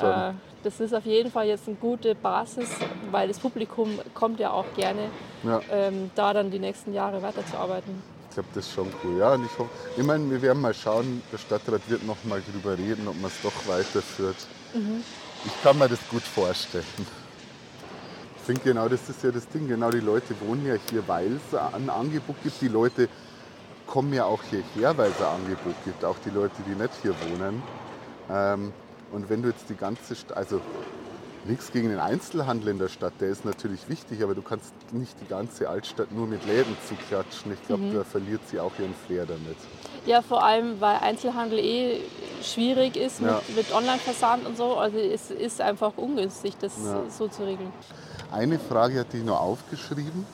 äh, 0.00 0.32
das 0.62 0.80
ist 0.80 0.94
auf 0.94 1.04
jeden 1.04 1.30
Fall 1.30 1.46
jetzt 1.46 1.66
eine 1.66 1.76
gute 1.76 2.14
Basis, 2.14 2.70
weil 3.10 3.28
das 3.28 3.38
Publikum 3.38 3.98
kommt 4.14 4.38
ja 4.38 4.50
auch 4.50 4.66
gerne, 4.76 5.10
ja. 5.42 5.60
ähm, 5.70 6.10
da 6.14 6.32
dann 6.32 6.50
die 6.50 6.58
nächsten 6.58 6.92
Jahre 6.92 7.22
weiterzuarbeiten. 7.22 8.02
Ich 8.28 8.34
glaube, 8.34 8.48
das 8.54 8.66
ist 8.66 8.72
schon 8.72 8.88
cool. 9.04 9.18
Ja, 9.18 9.34
und 9.34 9.44
ich 9.44 9.58
hoffe, 9.58 9.70
ich 9.96 10.04
meine, 10.04 10.30
wir 10.30 10.40
werden 10.40 10.62
mal 10.62 10.72
schauen, 10.72 11.22
der 11.30 11.36
Stadtrat 11.36 11.82
wird 11.88 12.06
noch 12.06 12.16
mal 12.24 12.40
drüber 12.40 12.78
reden, 12.78 13.06
ob 13.06 13.20
man 13.20 13.30
es 13.30 13.42
doch 13.42 13.52
weiterführt. 13.68 14.36
Ich 15.44 15.62
kann 15.62 15.76
mir 15.76 15.88
das 15.88 15.98
gut 16.08 16.22
vorstellen. 16.22 16.84
Ich 18.36 18.42
finde 18.42 18.62
genau, 18.62 18.88
das 18.88 19.08
ist 19.08 19.22
ja 19.24 19.30
das 19.30 19.48
Ding. 19.48 19.66
Genau, 19.68 19.90
die 19.90 20.00
Leute 20.00 20.34
wohnen 20.40 20.66
ja 20.66 20.74
hier, 20.88 21.06
weil 21.08 21.36
es 21.36 21.54
ein 21.54 21.90
Angebot 21.90 22.36
gibt. 22.42 22.60
Die 22.60 22.68
Leute 22.68 23.08
kommen 23.86 24.12
ja 24.12 24.24
auch 24.24 24.42
hierher, 24.44 24.96
weil 24.96 25.10
es 25.10 25.20
ein 25.20 25.40
Angebot 25.42 25.74
gibt. 25.84 26.04
Auch 26.04 26.16
die 26.24 26.30
Leute, 26.30 26.54
die 26.66 26.80
nicht 26.80 26.92
hier 27.02 27.14
wohnen. 27.28 27.62
Ähm, 28.30 28.72
und 29.10 29.28
wenn 29.28 29.42
du 29.42 29.48
jetzt 29.48 29.68
die 29.68 29.74
ganze 29.74 30.14
Stadt, 30.14 30.36
also 30.36 30.60
nichts 31.44 31.72
gegen 31.72 31.88
den 31.88 31.98
Einzelhandel 31.98 32.68
in 32.68 32.78
der 32.78 32.88
Stadt, 32.88 33.14
der 33.20 33.28
ist 33.30 33.44
natürlich 33.44 33.88
wichtig, 33.88 34.22
aber 34.22 34.34
du 34.34 34.42
kannst 34.42 34.72
nicht 34.92 35.14
die 35.20 35.26
ganze 35.26 35.68
Altstadt 35.68 36.12
nur 36.12 36.26
mit 36.26 36.44
Läden 36.46 36.76
zuklatschen. 36.88 37.52
Ich 37.52 37.66
glaube, 37.66 37.84
da 37.92 38.04
verliert 38.04 38.40
sie 38.48 38.60
auch 38.60 38.72
ihren 38.78 38.94
Flair 39.06 39.26
damit. 39.26 39.56
Ja, 40.06 40.22
vor 40.22 40.44
allem, 40.44 40.80
weil 40.80 40.96
Einzelhandel 40.98 41.58
eh 41.58 42.00
schwierig 42.42 42.96
ist 42.96 43.20
mit, 43.20 43.30
Ja. 43.30 43.40
mit 43.56 43.72
Online-Versand 43.72 44.46
und 44.46 44.56
so. 44.56 44.76
Also 44.76 44.98
es 44.98 45.30
ist 45.30 45.60
einfach 45.60 45.92
ungünstig, 45.96 46.54
das 46.60 46.72
Ja. 46.84 47.02
so 47.08 47.28
zu 47.28 47.42
regeln. 47.44 47.72
Eine 48.30 48.58
Frage 48.58 49.00
hatte 49.00 49.16
ich 49.16 49.24
noch 49.24 49.40
aufgeschrieben 49.40 50.24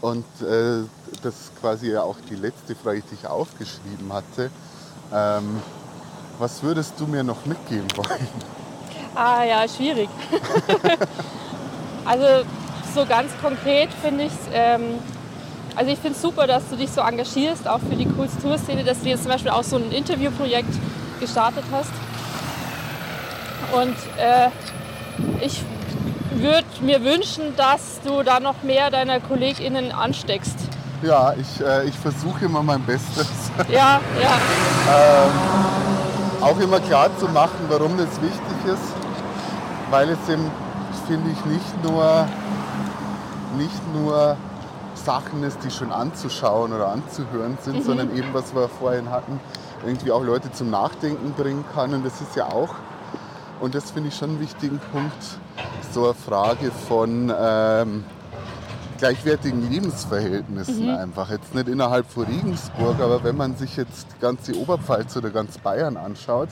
und 0.00 0.24
äh, 0.42 0.82
das 1.22 1.34
ist 1.40 1.60
quasi 1.60 1.92
ja 1.92 2.02
auch 2.02 2.16
die 2.28 2.34
letzte 2.36 2.74
Frage, 2.74 3.02
die 3.10 3.14
ich 3.14 3.26
aufgeschrieben 3.26 4.12
hatte. 4.12 4.50
Ähm, 5.12 5.60
was 6.38 6.62
würdest 6.62 6.94
du 6.98 7.06
mir 7.06 7.22
noch 7.22 7.46
mitgeben 7.46 7.86
wollen? 7.96 8.28
Ah 9.14 9.44
ja, 9.44 9.64
schwierig. 9.68 10.08
also 12.04 12.44
so 12.94 13.06
ganz 13.06 13.30
konkret 13.42 13.90
finde 14.02 14.24
ich 14.24 14.32
es, 14.32 14.48
ähm, 14.52 14.82
also 15.76 15.90
ich 15.90 15.98
finde 15.98 16.14
es 16.16 16.22
super, 16.22 16.46
dass 16.46 16.68
du 16.68 16.76
dich 16.76 16.90
so 16.90 17.00
engagierst, 17.00 17.66
auch 17.68 17.80
für 17.80 17.96
die 17.96 18.06
Kulturszene, 18.06 18.84
dass 18.84 19.00
du 19.00 19.08
jetzt 19.08 19.22
zum 19.22 19.32
Beispiel 19.32 19.50
auch 19.50 19.64
so 19.64 19.76
ein 19.76 19.90
Interviewprojekt 19.90 20.72
gestartet 21.20 21.64
hast. 21.72 21.90
Und 23.72 23.96
äh, 24.18 24.50
ich 25.44 25.62
würde 26.34 26.66
mir 26.80 27.02
wünschen, 27.02 27.56
dass 27.56 28.00
du 28.04 28.22
da 28.22 28.40
noch 28.40 28.62
mehr 28.62 28.90
deiner 28.90 29.20
KollegInnen 29.20 29.92
ansteckst. 29.92 30.56
Ja, 31.02 31.34
ich, 31.34 31.64
äh, 31.64 31.84
ich 31.88 31.94
versuche 31.98 32.44
immer 32.44 32.62
mein 32.62 32.82
Bestes, 32.82 33.26
Ja, 33.68 34.00
ja. 34.20 35.28
auch 36.40 36.58
immer 36.60 36.80
klar 36.80 37.10
zu 37.18 37.26
machen, 37.28 37.66
warum 37.68 37.96
das 37.96 38.20
wichtig 38.20 38.64
ist, 38.66 39.03
weil 39.90 40.08
es 40.10 40.28
eben, 40.28 40.50
finde 41.06 41.30
ich, 41.30 41.44
nicht 41.46 41.84
nur, 41.84 42.26
nicht 43.56 43.94
nur 43.94 44.36
Sachen 44.94 45.42
ist, 45.42 45.58
die 45.64 45.70
schon 45.70 45.92
anzuschauen 45.92 46.72
oder 46.72 46.88
anzuhören 46.88 47.58
sind, 47.60 47.84
sondern 47.84 48.16
eben, 48.16 48.28
was 48.32 48.54
wir 48.54 48.68
vorhin 48.68 49.10
hatten, 49.10 49.40
irgendwie 49.84 50.12
auch 50.12 50.22
Leute 50.22 50.50
zum 50.52 50.70
Nachdenken 50.70 51.32
bringen 51.32 51.64
kann. 51.74 51.92
Und 51.92 52.04
das 52.04 52.20
ist 52.20 52.36
ja 52.36 52.46
auch, 52.46 52.74
und 53.60 53.74
das 53.74 53.90
finde 53.90 54.08
ich 54.08 54.16
schon 54.16 54.30
einen 54.30 54.40
wichtigen 54.40 54.80
Punkt, 54.92 55.38
so 55.92 56.04
eine 56.04 56.14
Frage 56.14 56.70
von 56.70 57.32
ähm, 57.38 58.04
gleichwertigen 58.98 59.70
Lebensverhältnissen 59.70 60.88
einfach. 60.90 61.30
Jetzt 61.30 61.54
nicht 61.54 61.68
innerhalb 61.68 62.10
von 62.10 62.24
Regensburg, 62.24 63.00
aber 63.00 63.22
wenn 63.22 63.36
man 63.36 63.56
sich 63.56 63.76
jetzt 63.76 64.06
die 64.16 64.20
ganze 64.20 64.56
Oberpfalz 64.56 65.16
oder 65.16 65.30
ganz 65.30 65.58
Bayern 65.58 65.96
anschaut, 65.96 66.48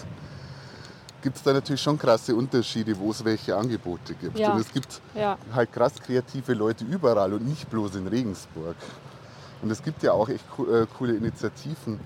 gibt 1.22 1.36
es 1.36 1.42
da 1.42 1.52
natürlich 1.52 1.80
schon 1.80 1.98
krasse 1.98 2.34
Unterschiede, 2.34 2.98
wo 2.98 3.10
es 3.10 3.24
welche 3.24 3.56
Angebote 3.56 4.14
gibt. 4.14 4.38
Ja. 4.38 4.52
Und 4.52 4.60
es 4.60 4.72
gibt 4.72 5.00
Ja. 5.14 5.38
halt 5.54 5.72
krass 5.72 5.94
kreative 6.04 6.54
Leute 6.54 6.84
überall 6.84 7.32
und 7.32 7.46
nicht 7.46 7.70
bloß 7.70 7.94
in 7.96 8.06
Regensburg. 8.08 8.76
Und 9.62 9.70
es 9.70 9.82
gibt 9.82 10.02
ja 10.02 10.12
auch 10.12 10.28
echt 10.28 10.44
co 10.50 10.66
äh, 10.66 10.86
coole 10.98 11.14
Initiativen 11.14 12.00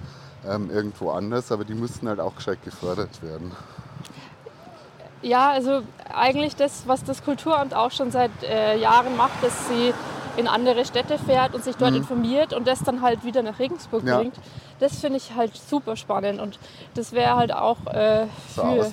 ähm, 0.46 0.70
irgendwo 0.70 1.11
anders, 1.11 1.50
aber 1.50 1.64
die 1.64 1.74
müssen 1.74 2.09
halt 2.09 2.20
auch 2.20 2.37
gescheit 2.37 2.62
gefördert 2.62 3.22
werden. 3.22 3.52
Ja, 5.22 5.50
also 5.50 5.83
eigentlich 6.12 6.55
das, 6.57 6.83
was 6.87 7.02
das 7.02 7.24
Kulturamt 7.24 7.74
auch 7.74 7.90
schon 7.90 8.11
seit 8.11 8.31
äh, 8.42 8.76
Jahren 8.79 9.16
macht, 9.16 9.42
dass 9.42 9.68
sie 9.68 9.94
in 10.37 10.46
andere 10.49 10.85
Städte 10.85 11.18
fährt 11.18 11.55
und 11.55 11.64
sich 11.64 11.77
dort 11.77 11.92
Mhm. 11.92 11.99
informiert 11.99 12.53
und 12.53 12.66
das 12.66 12.81
dann 12.83 13.03
halt 13.03 13.25
wieder 13.25 13.42
nach 13.42 13.59
Regensburg 13.59 14.05
Ja. 14.05 14.18
bringt. 14.18 14.35
Das 14.79 14.99
finde 15.01 15.16
ich 15.16 15.35
halt 15.35 15.57
super 15.57 15.96
spannend 15.96 16.40
und 16.40 16.59
das 16.94 17.12
wäre 17.12 17.37
halt 17.37 17.53
auch 17.55 17.87
äh, 17.87 18.27
für, 18.55 18.92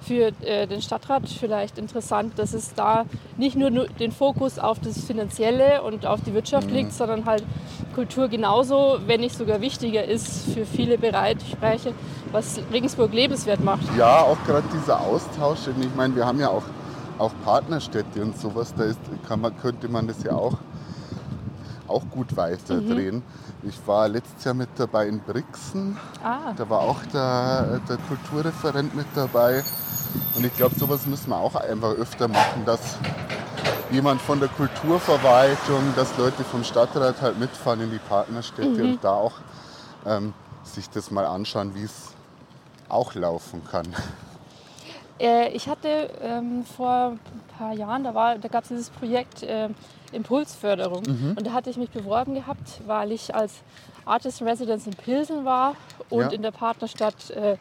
für 0.00 0.32
äh, 0.46 0.66
den 0.66 0.80
Stadtrat 0.80 1.28
vielleicht 1.28 1.78
interessant, 1.78 2.38
dass 2.38 2.54
es 2.54 2.74
da 2.74 3.04
nicht 3.36 3.56
nur, 3.56 3.70
nur 3.70 3.86
den 3.88 4.10
Fokus 4.12 4.58
auf 4.58 4.78
das 4.80 5.04
Finanzielle 5.04 5.82
und 5.82 6.06
auf 6.06 6.20
die 6.22 6.32
Wirtschaft 6.34 6.68
Mhm. 6.68 6.74
liegt, 6.76 6.92
sondern 6.92 7.26
halt 7.26 7.44
Kultur 7.94 8.28
genauso, 8.28 8.98
wenn 9.06 9.20
nicht 9.20 9.36
sogar 9.36 9.60
wichtiger 9.60 10.04
ist 10.04 10.50
für 10.52 10.64
viele 10.64 10.96
Bereiche, 10.96 11.92
was 12.32 12.58
Regensburg 12.72 13.12
lebenswert 13.12 13.62
macht. 13.62 13.82
Ja, 13.98 14.22
auch 14.22 14.38
gerade 14.46 14.66
dieser 14.72 14.98
Austausch. 15.00 15.58
Ich 15.68 15.94
meine, 15.94 16.16
wir 16.16 16.24
haben 16.24 16.40
ja 16.40 16.48
auch, 16.48 16.62
auch 17.22 17.32
Partnerstädte 17.44 18.20
und 18.22 18.38
sowas. 18.38 18.74
Da 18.76 18.84
ist, 18.84 18.98
kann 19.26 19.40
man, 19.40 19.56
könnte 19.58 19.88
man 19.88 20.06
das 20.06 20.22
ja 20.22 20.32
auch, 20.32 20.58
auch 21.88 22.02
gut 22.10 22.36
weiterdrehen. 22.36 23.16
Mhm. 23.16 23.68
Ich 23.68 23.78
war 23.86 24.08
letztes 24.08 24.44
Jahr 24.44 24.54
mit 24.54 24.68
dabei 24.76 25.06
in 25.08 25.20
Brixen. 25.20 25.96
Ah, 26.22 26.52
Da 26.56 26.68
war 26.68 26.80
auch 26.80 26.98
der, 27.12 27.80
der 27.88 27.96
Kulturreferent 28.08 28.94
mit 28.94 29.06
dabei. 29.14 29.62
Und 30.34 30.44
ich 30.44 30.54
glaube, 30.56 30.74
sowas 30.74 31.06
müssen 31.06 31.30
wir 31.30 31.36
auch 31.38 31.54
einfach 31.54 31.92
öfter 31.92 32.28
machen, 32.28 32.64
dass 32.66 32.96
jemand 33.90 34.20
von 34.20 34.40
der 34.40 34.48
Kulturverwaltung, 34.48 35.94
dass 35.96 36.16
Leute 36.18 36.44
vom 36.44 36.64
Stadtrat 36.64 37.20
halt 37.22 37.38
mitfahren 37.38 37.80
in 37.82 37.90
die 37.90 37.98
Partnerstädte 37.98 38.82
und 38.82 39.04
da 39.04 39.12
auch 39.14 39.34
ähm, 40.06 40.32
sich 40.64 40.88
das 40.90 41.10
mal 41.10 41.26
anschauen, 41.26 41.74
wie 41.74 41.84
es 41.84 42.08
auch 42.88 43.14
laufen 43.14 43.62
kann. 43.70 43.86
Äh, 45.22 45.48
ich 45.50 45.68
hatte 45.68 46.10
ähm, 46.20 46.64
vor 46.76 47.12
ein 47.12 47.20
paar 47.56 47.72
Jahren, 47.72 48.02
da, 48.02 48.12
war- 48.14 48.36
da 48.38 48.48
gab 48.48 48.64
es 48.64 48.68
dieses 48.68 48.90
Projekt 48.90 49.42
äh, 49.44 49.68
Impulsförderung. 50.12 51.02
Mhm. 51.06 51.34
Und 51.38 51.46
da 51.46 51.52
hatte 51.52 51.70
ich 51.70 51.76
mich 51.76 51.90
beworben 51.90 52.34
gehabt, 52.34 52.80
weil 52.86 53.12
ich 53.12 53.32
als 53.34 53.52
Artist 54.04 54.40
in 54.40 54.48
Residence 54.48 54.86
in 54.86 54.94
Pilsen 54.94 55.44
war 55.44 55.74
und 56.10 56.20
Ja. 56.22 56.28
in 56.28 56.42
der 56.42 56.50
Partnerstadt 56.50 57.30
äh, 57.30 57.56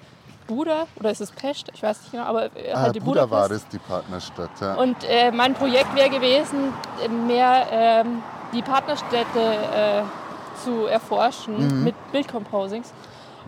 Buda, 0.47 0.88
oder 1.00 1.12
ist 1.12 1.21
es 1.21 1.32
Pest? 1.32 1.67
Ich 1.74 1.84
weiß 1.84 2.02
nicht 2.02 2.12
genau, 2.13 2.24
aber 2.24 2.45
äh, 2.58 2.74
Ah, 2.74 2.82
halt 2.82 2.95
die 2.95 3.00
Buda 3.00 3.30
war 3.30 3.50
es, 3.52 3.65
die 3.67 3.78
Partnerstadt. 3.78 4.50
Ja. 4.60 4.74
Und 4.74 4.97
äh, 5.08 5.32
mein 5.32 5.54
Projekt 5.54 5.93
wäre 5.95 6.10
gewesen, 6.10 6.74
mehr 7.28 7.67
ähm, 7.71 8.24
die 8.54 8.63
Partnerstädte 8.63 9.39
äh, 9.39 10.02
zu 10.65 10.88
erforschen 10.88 11.78
Mhm. 11.78 11.84
mit 11.86 12.12
Bildcomposings. 12.12 12.91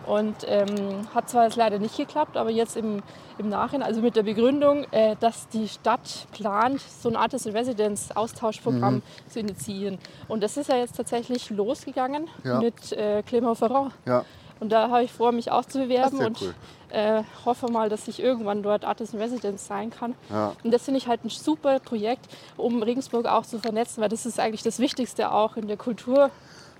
Und 0.06 0.34
ähm, 0.46 1.08
hat 1.14 1.30
zwar 1.30 1.44
jetzt 1.44 1.56
leider 1.56 1.78
nicht 1.78 1.96
geklappt, 1.96 2.36
aber 2.36 2.50
jetzt 2.50 2.76
im, 2.76 3.02
im 3.38 3.48
Nachhinein, 3.48 3.86
also 3.88 4.00
mit 4.02 4.16
der 4.16 4.22
Begründung, 4.22 4.84
äh, 4.90 5.16
dass 5.18 5.48
die 5.48 5.66
Stadt 5.68 6.26
plant, 6.32 6.80
so 6.80 7.08
ein 7.08 7.16
Artist 7.16 7.46
in 7.46 7.56
Residence 7.56 8.14
Austauschprogramm 8.14 8.96
Mhm. 8.96 9.02
zu 9.28 9.40
initiieren. 9.40 9.98
Und 10.28 10.42
das 10.42 10.56
ist 10.56 10.68
ja 10.68 10.76
jetzt 10.76 10.96
tatsächlich 10.96 11.48
losgegangen 11.50 12.28
Ja. 12.44 12.58
mit 12.60 12.92
äh, 12.92 13.22
Clermont-Ferrand. 13.22 13.92
ja, 14.04 14.24
Und 14.60 14.70
da 14.72 14.88
habe 14.90 15.04
ich 15.04 15.12
vor, 15.12 15.32
mich 15.32 15.50
auch 15.50 15.64
zu 15.64 15.78
bewerben 15.78 16.18
und 16.18 16.40
cool. 16.42 16.54
äh, 16.90 17.22
hoffe 17.44 17.70
mal, 17.72 17.88
dass 17.88 18.06
ich 18.06 18.20
irgendwann 18.22 18.62
dort 18.62 18.84
Artist 18.84 19.14
in 19.14 19.20
Residence 19.20 19.66
sein 19.66 19.90
kann. 19.90 20.14
ja. 20.30 20.52
Und 20.62 20.70
das 20.72 20.84
finde 20.84 20.98
ich 20.98 21.08
halt 21.08 21.24
ein 21.24 21.28
super 21.30 21.80
Projekt, 21.80 22.26
um 22.56 22.82
Regensburg 22.82 23.26
auch 23.26 23.44
zu 23.46 23.58
vernetzen, 23.58 24.02
weil 24.02 24.08
das 24.10 24.26
ist 24.26 24.38
eigentlich 24.38 24.62
das 24.62 24.78
Wichtigste 24.78 25.32
auch 25.32 25.56
in 25.56 25.66
der 25.66 25.76
Kulturbranche, 25.78 26.30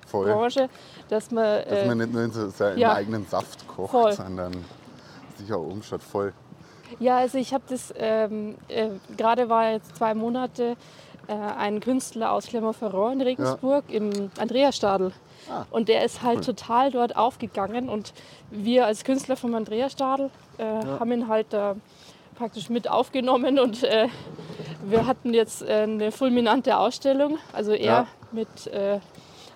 Voll. 0.06 0.68
dass 1.08 1.30
man, 1.30 1.44
Dass 1.44 1.66
äh, 1.66 1.86
man 1.86 1.98
nicht 1.98 2.12
nur 2.12 2.22
in 2.22 2.30
so 2.30 2.48
seinen 2.50 2.78
ja. 2.78 2.92
eigenen 2.94 3.26
Saft 3.26 3.66
kocht, 3.68 3.90
Voll. 3.90 4.12
sondern 4.12 4.52
sich 5.38 5.52
auch 5.52 5.62
umschaut. 5.66 6.02
Voll. 6.02 6.32
ja, 7.00 7.18
also 7.18 7.38
ich 7.38 7.52
habe 7.52 7.64
das, 7.68 7.92
ähm, 7.96 8.56
äh, 8.68 8.88
gerade 9.16 9.48
war 9.48 9.72
jetzt 9.72 9.96
zwei 9.96 10.14
Monate 10.14 10.76
äh, 11.26 11.32
ein 11.32 11.80
Künstler 11.80 12.32
aus 12.32 12.46
Clermont-Ferrand 12.46 13.14
in 13.14 13.20
Regensburg 13.22 13.84
im 13.88 14.30
Andreasstadel. 14.38 15.12
Ah, 15.50 15.64
Und 15.70 15.88
der 15.88 16.04
ist 16.04 16.22
halt 16.22 16.38
cool. 16.38 16.44
total 16.54 16.90
dort 16.90 17.16
aufgegangen 17.16 17.88
und 17.88 18.12
wir 18.50 18.86
als 18.86 19.04
Künstler 19.04 19.36
vom 19.36 19.54
Andreasstadel 19.54 20.30
äh, 20.58 20.64
haben 20.64 21.12
ihn 21.12 21.28
halt 21.28 21.46
da 21.50 21.76
praktisch 22.36 22.68
mit 22.68 22.88
aufgenommen 22.90 23.58
und 23.58 23.82
äh, 23.84 24.08
wir 24.84 25.06
hatten 25.06 25.32
jetzt 25.34 25.62
äh, 25.62 25.82
eine 25.82 26.12
fulminante 26.12 26.76
Ausstellung. 26.76 27.38
Also 27.52 27.72
er 27.72 27.84
Ja. 27.84 28.06
mit 28.32 28.48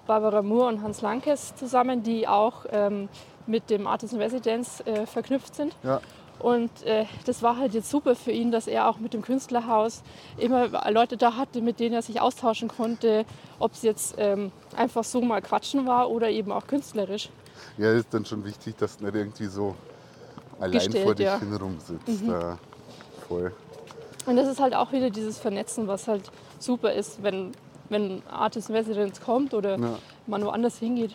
Barbara 0.08 0.42
Moore 0.42 0.66
und 0.68 0.82
Hans 0.82 1.02
Lankes 1.02 1.54
zusammen, 1.54 2.02
die 2.02 2.26
auch 2.26 2.66
ähm, 2.72 3.08
mit 3.46 3.70
dem 3.70 3.86
Artist 3.86 4.14
in 4.14 4.20
Residence 4.20 4.80
äh, 4.80 5.06
verknüpft 5.06 5.54
sind. 5.54 5.76
Ja. 5.84 6.00
Und 6.40 6.70
äh, 6.84 7.04
das 7.26 7.42
war 7.42 7.58
halt 7.58 7.74
jetzt 7.74 7.90
super 7.90 8.14
für 8.14 8.30
ihn, 8.30 8.50
dass 8.50 8.66
er 8.66 8.88
auch 8.88 8.98
mit 8.98 9.12
dem 9.12 9.22
Künstlerhaus 9.22 10.02
immer 10.36 10.68
Leute 10.90 11.16
da 11.16 11.36
hatte, 11.36 11.60
mit 11.60 11.78
denen 11.80 11.94
er 11.94 12.02
sich 12.02 12.20
austauschen 12.20 12.68
konnte, 12.68 13.24
ob 13.58 13.72
es 13.72 13.82
jetzt 13.82 14.14
ähm, 14.18 14.52
einfach 14.76 15.04
so 15.04 15.20
mal 15.20 15.42
quatschen 15.42 15.86
war 15.86 16.10
oder 16.10 16.30
eben 16.30 16.52
auch 16.52 16.66
künstlerisch. 16.66 17.28
Ja, 17.76 17.92
ist 17.92 18.14
dann 18.14 18.24
schon 18.24 18.44
wichtig, 18.44 18.76
dass 18.76 18.96
du 18.96 19.04
nicht 19.04 19.14
irgendwie 19.14 19.46
so 19.46 19.74
allein 20.58 20.72
Gestellt, 20.72 21.04
vor 21.04 21.14
dich 21.14 21.26
ja. 21.26 21.38
hin 21.38 21.54
rumsitzt. 21.54 22.22
Da. 22.26 22.58
Voll. 23.28 23.52
Und 24.26 24.36
das 24.36 24.46
ist 24.46 24.60
halt 24.60 24.74
auch 24.74 24.92
wieder 24.92 25.10
dieses 25.10 25.38
Vernetzen, 25.38 25.88
was 25.88 26.06
halt 26.06 26.30
super 26.58 26.92
ist, 26.92 27.22
wenn, 27.22 27.52
wenn 27.88 28.22
Artist 28.30 28.68
in 28.68 28.74
Residence 28.76 29.20
kommt 29.20 29.54
oder 29.54 29.78
Ja. 29.78 29.98
man 30.26 30.44
woanders 30.44 30.78
hingeht. 30.78 31.12